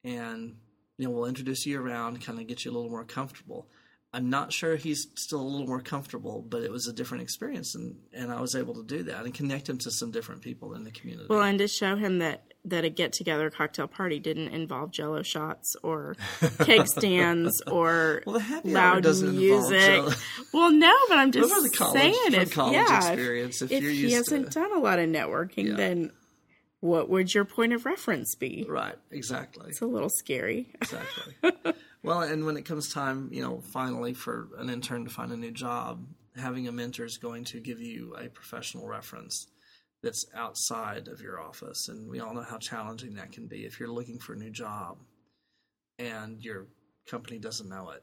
[0.02, 0.56] and
[0.98, 3.66] you know we'll introduce you around, kind of get you a little more comfortable.
[4.14, 7.74] I'm not sure he's still a little more comfortable, but it was a different experience,
[7.74, 10.74] and and I was able to do that and connect him to some different people
[10.74, 11.26] in the community.
[11.28, 15.22] Well, and to show him that that a get together cocktail party didn't involve Jello
[15.22, 16.16] shots or
[16.60, 19.04] cake stands or Well, the happy hour loud
[19.34, 20.04] music.
[20.54, 24.12] Well, no, but I'm just the college- saying if college yeah, if- experience, if he
[24.12, 25.76] hasn't to- done a lot of networking, Yeah.
[25.76, 26.12] then
[26.80, 28.64] what would your point of reference be?
[28.68, 29.66] right, exactly.
[29.68, 30.68] It's a little scary.
[30.80, 31.34] exactly.
[32.04, 35.36] well, and when it comes time, you know, finally for an intern to find a
[35.36, 39.46] new job, having a mentor is going to give you a professional reference
[40.02, 41.88] that's outside of your office.
[41.88, 44.50] And we all know how challenging that can be if you're looking for a new
[44.50, 44.98] job
[45.98, 46.66] and your
[47.08, 48.02] company doesn't know it.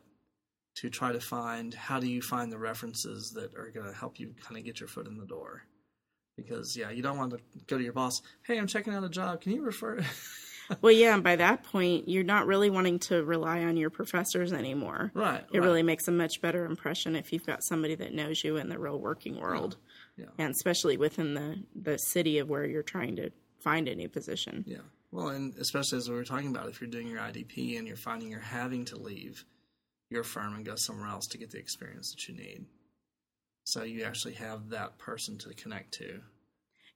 [0.78, 4.20] To try to find how do you find the references that are going to help
[4.20, 5.64] you kind of get your foot in the door.
[6.38, 9.10] Because, yeah, you don't want to go to your boss, hey, I'm checking out a
[9.10, 9.42] job.
[9.42, 10.00] Can you refer?
[10.82, 14.54] Well, yeah, and by that point, you're not really wanting to rely on your professors
[14.54, 15.12] anymore.
[15.14, 15.44] right.
[15.52, 15.66] It right.
[15.66, 18.80] really makes a much better impression if you've got somebody that knows you in the
[18.80, 19.78] real working world,
[20.18, 20.26] Yeah.
[20.38, 24.64] and especially within the the city of where you're trying to find a new position.
[24.68, 24.78] Yeah.
[25.12, 27.98] Well, and especially as we were talking about, if you're doing your IDP and you're
[27.98, 29.44] finding you're having to leave
[30.10, 32.66] your firm and go somewhere else to get the experience that you need.
[33.66, 36.22] So you actually have that person to connect to.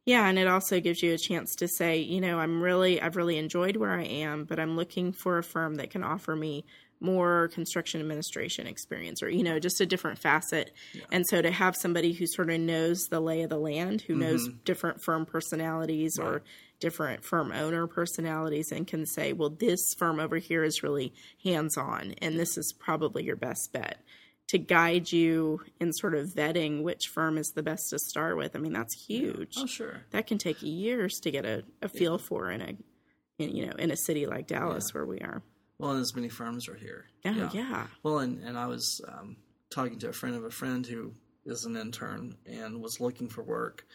[0.06, 3.16] Yeah, and it also gives you a chance to say, you know, I'm really I've
[3.16, 6.66] really enjoyed where I am, but I'm looking for a firm that can offer me
[7.00, 10.72] more construction administration experience or you know just a different facet.
[11.12, 14.16] And so to have somebody who sort of knows the lay of the land who
[14.16, 14.58] knows mm-hmm.
[14.64, 16.42] different firm personalities or
[16.80, 21.78] different firm owner personalities and can say well this firm over here is really hands
[21.78, 24.02] on and this is probably your best bet
[24.48, 28.56] to guide you in sort of vetting which firm is the best to start with
[28.56, 30.02] i mean that's huge Oh, sure.
[30.12, 32.76] that can take years to get a, a feel for in a
[33.40, 35.42] in, you know in a city like Dallas where we are.
[35.78, 37.08] Well, and as many firms are here.
[37.26, 37.88] Oh yeah.
[38.02, 39.36] Well, and, and I was um,
[39.70, 41.12] talking to a friend of a friend who
[41.46, 43.86] is an intern and was looking for work,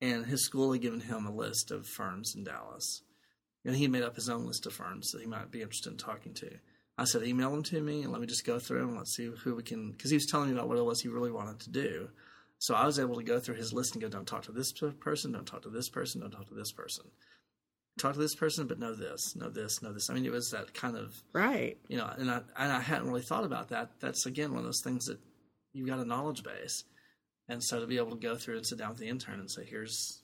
[0.00, 3.02] and his school had given him a list of firms in Dallas,
[3.64, 5.96] and he made up his own list of firms that he might be interested in
[5.96, 6.50] talking to.
[6.98, 9.14] I said, email them to me and let me just go through them and let's
[9.16, 11.32] see who we can, because he was telling me about what it was he really
[11.32, 12.10] wanted to do.
[12.58, 14.72] So I was able to go through his list and go, don't talk to this
[15.00, 17.04] person, don't talk to this person, don't talk to this person.
[17.98, 20.08] talk to this person, but know this, know this, know this.
[20.10, 21.76] I mean, it was that kind of Right.
[21.88, 23.90] you know, and I and I hadn't really thought about that.
[24.00, 25.18] That's again one of those things that
[25.72, 26.84] you've got a knowledge base,
[27.48, 29.50] and so to be able to go through and sit down with the intern and
[29.50, 30.21] say, "Here's,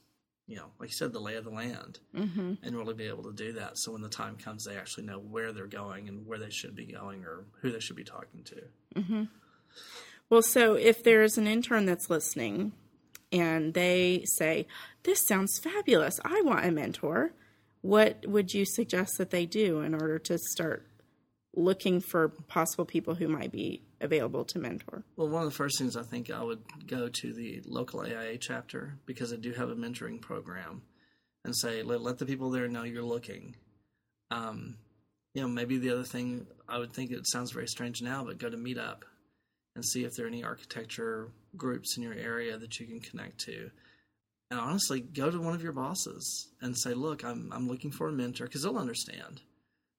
[0.48, 2.54] you know, like you said, the lay of the land," Mm-hmm.
[2.62, 3.78] and really be able to do that.
[3.78, 6.74] So when the time comes, they actually know where they're going and where they should
[6.74, 9.28] be going or who they should be talking to.
[10.30, 12.72] Well, so if there's an intern that's listening
[13.32, 14.66] and they say,
[15.04, 17.32] This sounds fabulous, I want a mentor,
[17.80, 20.86] what would you suggest that they do in order to start
[21.54, 25.04] looking for possible people who might be available to mentor?
[25.16, 28.38] Well, one of the first things I think I would go to the local AIA
[28.38, 30.82] chapter because they do have a mentoring program,
[31.44, 33.56] and say let, let the people there know you're looking.
[34.30, 34.76] Um,
[35.34, 38.38] you know, maybe the other thing I would think it sounds very strange now, but
[38.38, 39.02] go to Meetup
[39.74, 43.38] and see if there are any architecture groups in your area that you can connect
[43.38, 43.70] to.
[44.50, 48.08] And honestly, go to one of your bosses and say, "Look, I'm I'm looking for
[48.08, 49.42] a mentor," because they'll understand.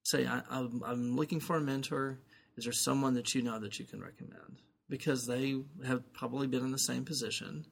[0.04, 2.20] Say, I, I'm I'm looking for a mentor.
[2.60, 4.60] Is there someone that you know that you can recommend?
[4.89, 5.55] Because they
[5.88, 7.66] have probably been in the same position.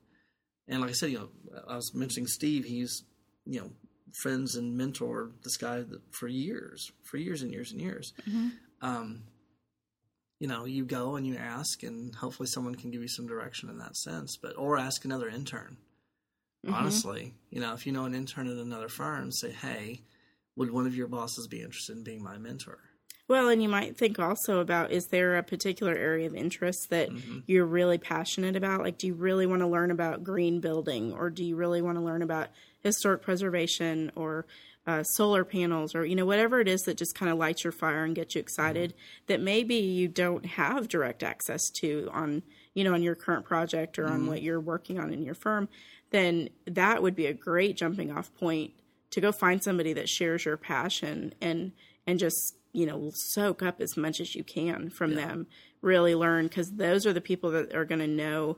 [0.67, 1.29] And like I said, you know,
[1.67, 2.63] I was mentioning Steve.
[2.63, 3.03] He's,
[3.45, 3.71] you know,
[4.21, 8.13] friends and mentor this guy that, for years, for years and years and years.
[8.81, 9.23] Um,
[10.39, 13.69] you know, you go and you ask, and hopefully someone can give you some direction
[13.69, 14.38] in that sense.
[14.41, 15.77] But or ask another intern.
[16.73, 20.03] Honestly, you know, if you know an intern at another firm, say, hey,
[20.55, 22.79] would one of your bosses be interested in being my mentor?
[23.28, 27.09] Well, and you might think also about is there a particular area of interest that
[27.09, 27.39] mm-hmm.
[27.45, 28.82] you're really passionate about?
[28.82, 31.97] Like, do you really want to learn about green building, or do you really want
[31.97, 32.47] to learn about
[32.84, 34.45] historic preservation or
[34.86, 37.73] uh, solar panels, or you know whatever it is that just kind of lights your
[37.73, 39.23] fire and gets you excited mm-hmm.
[39.28, 42.41] that maybe you don't have direct access to on
[42.73, 44.45] you know on your current project or on what mm-hmm.
[44.45, 45.67] you're working on in your firm?
[46.11, 48.71] Then that would be a great jumping off point
[49.11, 51.73] to go find somebody that shares your passion and
[52.08, 55.47] and just you know soak up as much as you can from them.
[55.82, 58.58] Really learn because those are the people that are going to know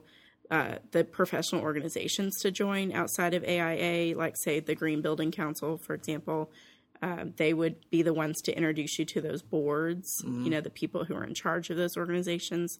[0.50, 5.78] uh, the professional organizations to join outside of aia like say the green building council
[5.78, 6.50] for example
[7.02, 10.70] um, they would be the ones to introduce you to those boards you know the
[10.70, 12.78] people who are in charge of those organizations.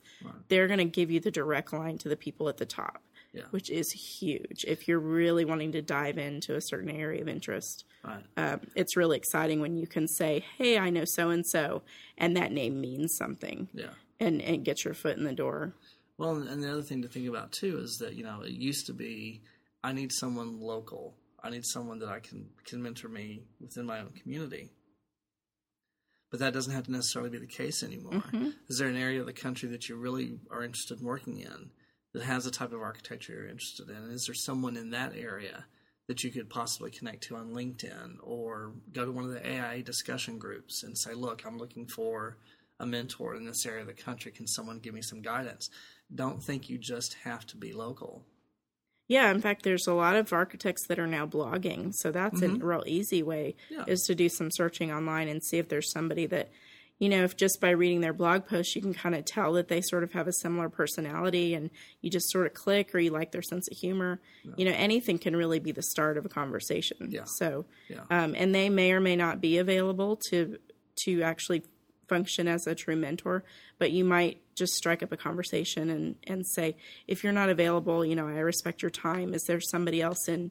[0.49, 3.03] They're going to give you the direct line to the people at the top
[3.33, 3.45] Yeah.
[3.51, 7.85] which is huge if you're really wanting to dive into a certain area of interest
[8.03, 8.25] Right.
[8.37, 11.83] um, it's really exciting when you can say, "Hey, I know so and so,"
[12.19, 13.95] and that name means something, Yeah.
[14.19, 15.75] and and get your foot in the door.
[16.19, 18.87] Well, and- the other thing to think about too is that you know it used
[18.87, 19.43] to be,
[19.85, 21.17] I need someone local.
[21.43, 24.71] I need someone that I can can mentor me within my own community.
[26.31, 28.23] But that doesn't have to necessarily be the case anymore.
[28.69, 31.71] Is there an area of the country that you really are interested in working in
[32.13, 34.11] that has the type of architecture you're interested in?
[34.11, 35.65] Is there someone in that area
[36.09, 39.83] that you could possibly connect to on LinkedIn or go to one of the AIA
[39.83, 42.37] discussion groups and say, look, I'm looking for
[42.81, 44.33] a mentor in this area of the country.
[44.33, 45.71] Can someone give me some guidance?
[46.13, 48.25] Don't think you just have to be local.
[49.07, 52.47] Yeah, in fact, there's a lot of architects that are now blogging, so that's a
[52.47, 52.65] mm-hmm.
[52.65, 53.85] real easy way Yeah.
[53.89, 56.49] is to do some searching online and see if there's somebody that,
[57.01, 59.67] you know, if just by reading their blog posts you can kind of tell that
[59.67, 61.71] they sort of have a similar personality and
[62.03, 64.21] you just sort of click or you like their sense of humor.
[64.57, 67.09] You know, anything can really be the start of a conversation.
[67.11, 67.25] Yeah.
[67.25, 68.03] So, Yeah.
[68.11, 70.59] um, and they may or may not be available to
[71.07, 71.63] to actually
[72.09, 73.45] function as a true mentor
[73.79, 76.77] but you might just strike up a conversation and and say
[77.07, 80.51] if you're not available you know i respect your time is there somebody else in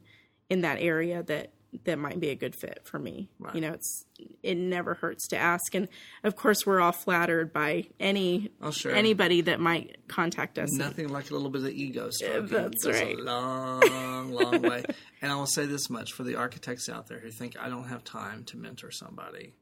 [0.49, 1.51] in that area that
[1.85, 4.05] that might be a good fit for me you know it's
[4.41, 5.87] it never hurts to ask and
[6.23, 8.91] of course we're all flattered by any Oh, sure.
[8.93, 12.47] anybody that might contact us Nothing like a little bit of ego stroking.
[12.47, 13.17] that's right.
[13.17, 14.83] A long, long way.
[15.21, 17.87] And I will say this much for the architects out there who think I don't
[17.87, 19.53] have time to mentor somebody.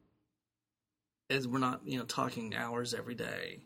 [1.29, 3.59] Is we're not, you know, talking hours every day.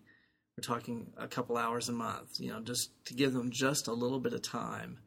[0.57, 3.93] We're talking a couple hours a month, you know, just to give them just a
[3.93, 4.97] little bit of time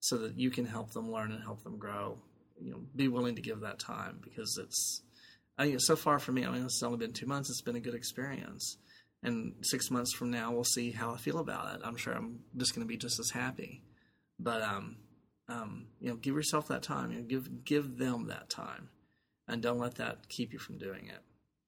[0.00, 2.18] so that you can help them learn and help them grow.
[2.60, 5.02] You know, be willing to give that time because it's
[5.58, 7.48] I think so far for me, I mean, it's only been two months.
[7.50, 8.76] It's been a good experience.
[9.22, 11.80] And six months from now, we'll see how I feel about it.
[11.84, 13.82] I'm sure I'm just going to be just as happy.
[14.38, 14.96] But um,
[15.48, 17.10] um, you know, give yourself that time.
[17.10, 18.90] You know, give give them that time,
[19.48, 21.20] and don't let that keep you from doing it.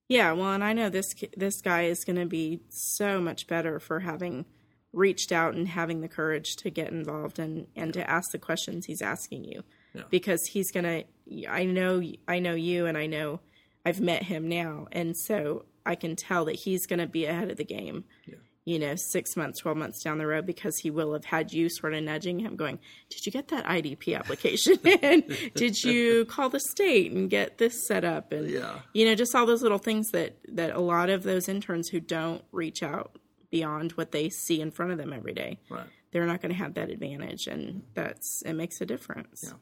[0.08, 3.80] Yeah, well, and I know this this guy is going to be so much better
[3.80, 4.44] for having
[4.92, 8.86] reached out and having the courage to get involved and and to ask the questions
[8.86, 9.64] he's asking you,
[9.98, 10.04] Yeah.
[10.10, 11.04] because he's gonna.
[11.48, 13.40] I know I know you, and I know
[13.84, 17.50] I've met him now, and so I can tell that he's going to be ahead
[17.50, 18.04] of the game.
[18.26, 18.34] Yeah.
[18.66, 21.70] you know, six months, 12 months down the road because he will have had you
[21.70, 22.78] sort of nudging him, going,
[23.08, 25.24] Did you get that IDP application in?
[25.54, 28.30] Did you call the state and get this set up?
[28.32, 28.80] And, Yeah.
[28.92, 32.00] you know, just all those little things that, that a lot of those interns who
[32.00, 33.16] don't reach out
[33.50, 35.86] beyond what they see in front of them every day, Right.
[36.10, 37.46] they're not going to have that advantage.
[37.46, 39.44] And that's, it makes a difference.
[39.44, 39.52] Yeah.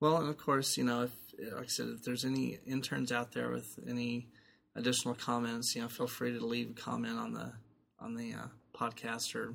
[0.00, 1.12] Well, and of course, you know, if
[1.52, 4.28] like I said, if there's any interns out there with any
[4.74, 7.52] additional comments, you know, feel free to leave a comment on the
[8.00, 9.54] on the uh, podcast, or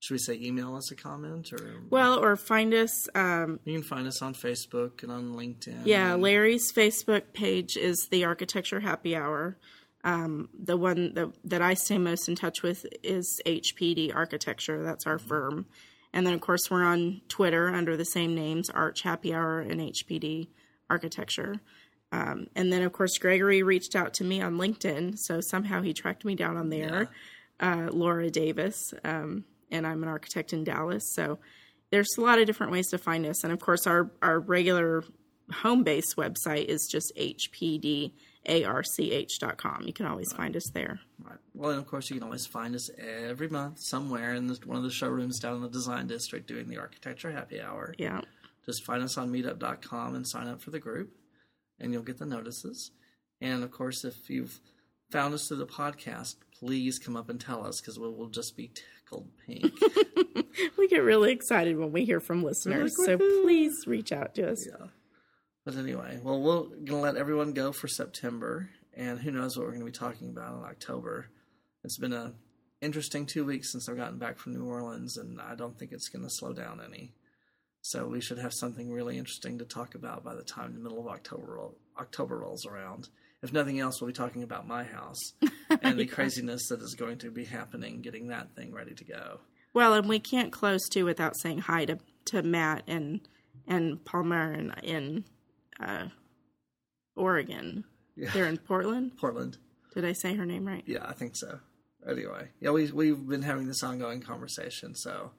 [0.00, 3.82] should we say email us a comment, or Well, or find us, um, you can
[3.82, 5.82] find us on Facebook and on LinkedIn.
[5.84, 9.58] Yeah, Larry's Facebook page is the Architecture Happy Hour.
[10.04, 14.82] Um, the one that, that I stay most in touch with is HPD Architecture.
[14.82, 15.66] That's our firm.
[16.12, 19.80] And then, of course, we're on Twitter under the same names Arch Happy Hour and
[19.80, 20.48] HPD
[20.88, 21.60] Architecture.
[22.10, 25.18] Um, and then, of course, Gregory reached out to me on LinkedIn.
[25.18, 27.10] So somehow he tracked me down on there,
[27.60, 28.94] uh, Laura Davis.
[29.04, 31.12] Um, and I'm an architect in Dallas.
[31.14, 31.38] So
[31.90, 33.44] there's a lot of different ways to find us.
[33.44, 35.04] And of course, our, our regular
[35.52, 37.12] home base website is just
[38.46, 39.82] hpdarch.com.
[39.86, 41.00] You can always find us there.
[41.22, 41.38] Right.
[41.54, 44.76] Well, and of course, you can always find us every month somewhere in the, one
[44.76, 47.94] of the showrooms down in the Design District doing the Architecture Happy Hour.
[47.98, 48.20] Yeah.
[48.64, 51.10] Just find us on meetup.com and sign up for the group,
[51.80, 52.90] and you'll get the notices.
[53.40, 54.60] And of course, if you've
[55.10, 58.56] found us through the podcast, please come up and tell us because we will just
[58.56, 59.72] be tickled pink.
[60.76, 62.98] We get really excited when we hear from listeners.
[62.98, 64.66] like, so please reach out to us.
[64.66, 64.86] yeah.
[65.68, 69.74] But anyway, well, we're gonna let everyone go for September, and who knows what we're
[69.74, 71.28] gonna be talking about in October.
[71.84, 72.32] It's been a
[72.80, 76.08] interesting two weeks since I've gotten back from New Orleans, and I don't think it's
[76.08, 77.12] gonna slow down any.
[77.82, 81.00] So we should have something really interesting to talk about by the time the middle
[81.00, 81.60] of October
[81.98, 83.10] October rolls around.
[83.42, 85.34] If nothing else, we'll be talking about my house
[85.82, 89.40] and the craziness that is going to be happening, getting that thing ready to go.
[89.74, 93.20] Well, and we can't close too without saying hi to, to Matt and
[93.66, 95.24] and Palmer in, in
[95.80, 96.08] uh,
[97.16, 97.84] Oregon.
[98.16, 98.30] Yeah.
[98.32, 99.12] They're in Portland.
[99.18, 99.58] Portland.
[99.94, 100.84] Did I say her name right?
[100.86, 101.60] Yeah, I think so.
[102.08, 105.32] Anyway, yeah, we we've been having this ongoing conversation, so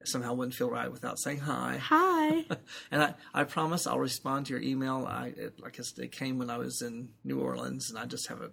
[0.00, 1.78] it somehow wouldn't feel right without saying hi.
[1.82, 2.44] Hi.
[2.90, 5.06] And I, I promise I'll respond to your email.
[5.08, 8.06] I it, like I said, it came when I was in New Orleans, and I
[8.06, 8.52] just haven't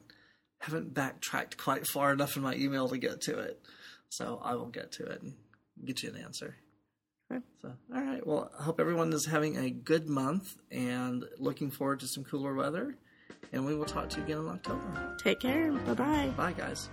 [0.60, 3.62] haven't backtracked quite far enough in my email to get to it.
[4.10, 5.34] So I will get to it and
[5.86, 6.58] get you an answer.
[7.62, 8.26] So all right.
[8.26, 12.54] Well, I hope everyone is having a good month and looking forward to some cooler
[12.54, 12.96] weather.
[13.54, 15.18] And we will talk to you again in October.
[15.22, 15.72] Take care.
[15.72, 16.34] Bye bye.
[16.38, 16.90] Bye, guys.